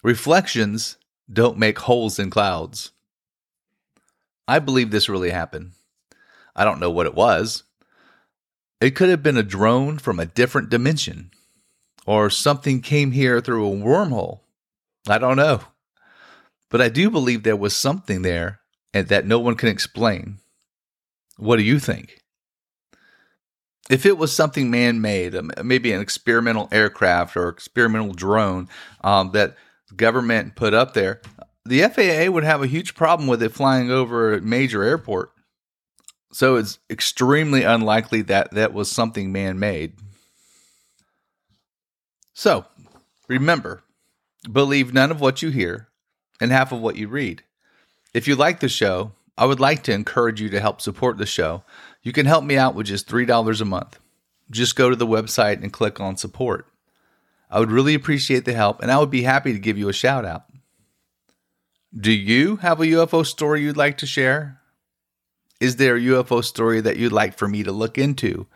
Reflections 0.02 0.96
don't 1.32 1.58
make 1.58 1.78
holes 1.78 2.18
in 2.18 2.30
clouds. 2.30 2.92
I 4.46 4.60
believe 4.60 4.90
this 4.90 5.08
really 5.08 5.30
happened. 5.30 5.72
I 6.54 6.64
don't 6.64 6.78
know 6.78 6.90
what 6.90 7.06
it 7.06 7.14
was. 7.14 7.64
It 8.80 8.90
could 8.94 9.08
have 9.08 9.22
been 9.22 9.36
a 9.36 9.42
drone 9.42 9.98
from 9.98 10.20
a 10.20 10.26
different 10.26 10.68
dimension, 10.68 11.30
or 12.06 12.28
something 12.30 12.80
came 12.80 13.12
here 13.12 13.40
through 13.40 13.66
a 13.66 13.76
wormhole. 13.76 14.40
I 15.08 15.18
don't 15.18 15.36
know. 15.36 15.62
But 16.70 16.80
I 16.80 16.88
do 16.88 17.10
believe 17.10 17.42
there 17.42 17.56
was 17.56 17.76
something 17.76 18.22
there 18.22 18.60
and 18.92 19.08
that 19.08 19.26
no 19.26 19.38
one 19.38 19.54
can 19.54 19.68
explain. 19.68 20.38
What 21.36 21.56
do 21.56 21.62
you 21.62 21.78
think? 21.78 22.22
If 23.88 24.04
it 24.04 24.18
was 24.18 24.34
something 24.34 24.70
man 24.70 25.00
made, 25.00 25.34
um, 25.36 25.52
maybe 25.62 25.92
an 25.92 26.00
experimental 26.00 26.68
aircraft 26.72 27.36
or 27.36 27.48
experimental 27.48 28.14
drone 28.14 28.68
um, 29.02 29.30
that 29.30 29.54
government 29.94 30.56
put 30.56 30.74
up 30.74 30.94
there, 30.94 31.20
the 31.64 31.82
FAA 31.82 32.30
would 32.30 32.44
have 32.44 32.62
a 32.62 32.66
huge 32.66 32.94
problem 32.94 33.28
with 33.28 33.42
it 33.42 33.52
flying 33.52 33.90
over 33.90 34.34
a 34.34 34.40
major 34.40 34.82
airport. 34.82 35.30
So 36.36 36.56
it's 36.56 36.78
extremely 36.90 37.62
unlikely 37.62 38.20
that 38.20 38.50
that 38.50 38.74
was 38.74 38.90
something 38.90 39.32
man 39.32 39.58
made. 39.58 39.94
So 42.34 42.66
remember, 43.26 43.82
believe 44.52 44.92
none 44.92 45.10
of 45.10 45.18
what 45.18 45.40
you 45.40 45.48
hear 45.48 45.88
and 46.38 46.52
half 46.52 46.72
of 46.72 46.80
what 46.82 46.96
you 46.96 47.08
read. 47.08 47.42
If 48.12 48.28
you 48.28 48.36
like 48.36 48.60
the 48.60 48.68
show, 48.68 49.12
I 49.38 49.46
would 49.46 49.60
like 49.60 49.82
to 49.84 49.94
encourage 49.94 50.38
you 50.38 50.50
to 50.50 50.60
help 50.60 50.82
support 50.82 51.16
the 51.16 51.24
show. 51.24 51.64
You 52.02 52.12
can 52.12 52.26
help 52.26 52.44
me 52.44 52.58
out 52.58 52.74
with 52.74 52.88
just 52.88 53.08
$3 53.08 53.60
a 53.62 53.64
month. 53.64 53.98
Just 54.50 54.76
go 54.76 54.90
to 54.90 54.96
the 54.96 55.06
website 55.06 55.62
and 55.62 55.72
click 55.72 56.00
on 56.00 56.18
support. 56.18 56.66
I 57.50 57.60
would 57.60 57.70
really 57.70 57.94
appreciate 57.94 58.44
the 58.44 58.52
help 58.52 58.82
and 58.82 58.90
I 58.90 58.98
would 58.98 59.10
be 59.10 59.22
happy 59.22 59.54
to 59.54 59.58
give 59.58 59.78
you 59.78 59.88
a 59.88 59.94
shout 59.94 60.26
out. 60.26 60.44
Do 61.98 62.12
you 62.12 62.56
have 62.56 62.78
a 62.78 62.84
UFO 62.84 63.24
story 63.24 63.62
you'd 63.62 63.78
like 63.78 63.96
to 63.96 64.06
share? 64.06 64.60
Is 65.60 65.76
there 65.76 65.96
a 65.96 66.00
UFO 66.00 66.44
story 66.44 66.80
that 66.80 66.96
you'd 66.96 67.12
like 67.12 67.36
for 67.36 67.48
me 67.48 67.62
to 67.62 67.72
look 67.72 67.96
into? 67.98 68.46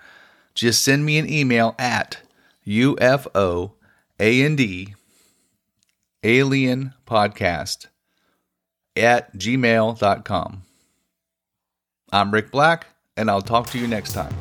Just 0.54 0.84
send 0.84 1.04
me 1.04 1.18
an 1.18 1.30
email 1.30 1.74
at 1.78 2.18
UFO 2.66 3.72
and 4.18 4.60
alien 6.22 6.94
podcast 7.06 7.86
at 8.96 9.34
gmail.com. 9.36 10.62
I'm 12.12 12.30
Rick 12.32 12.50
Black, 12.50 12.86
and 13.16 13.30
I'll 13.30 13.40
talk 13.40 13.68
to 13.70 13.78
you 13.78 13.86
next 13.86 14.12
time. 14.12 14.34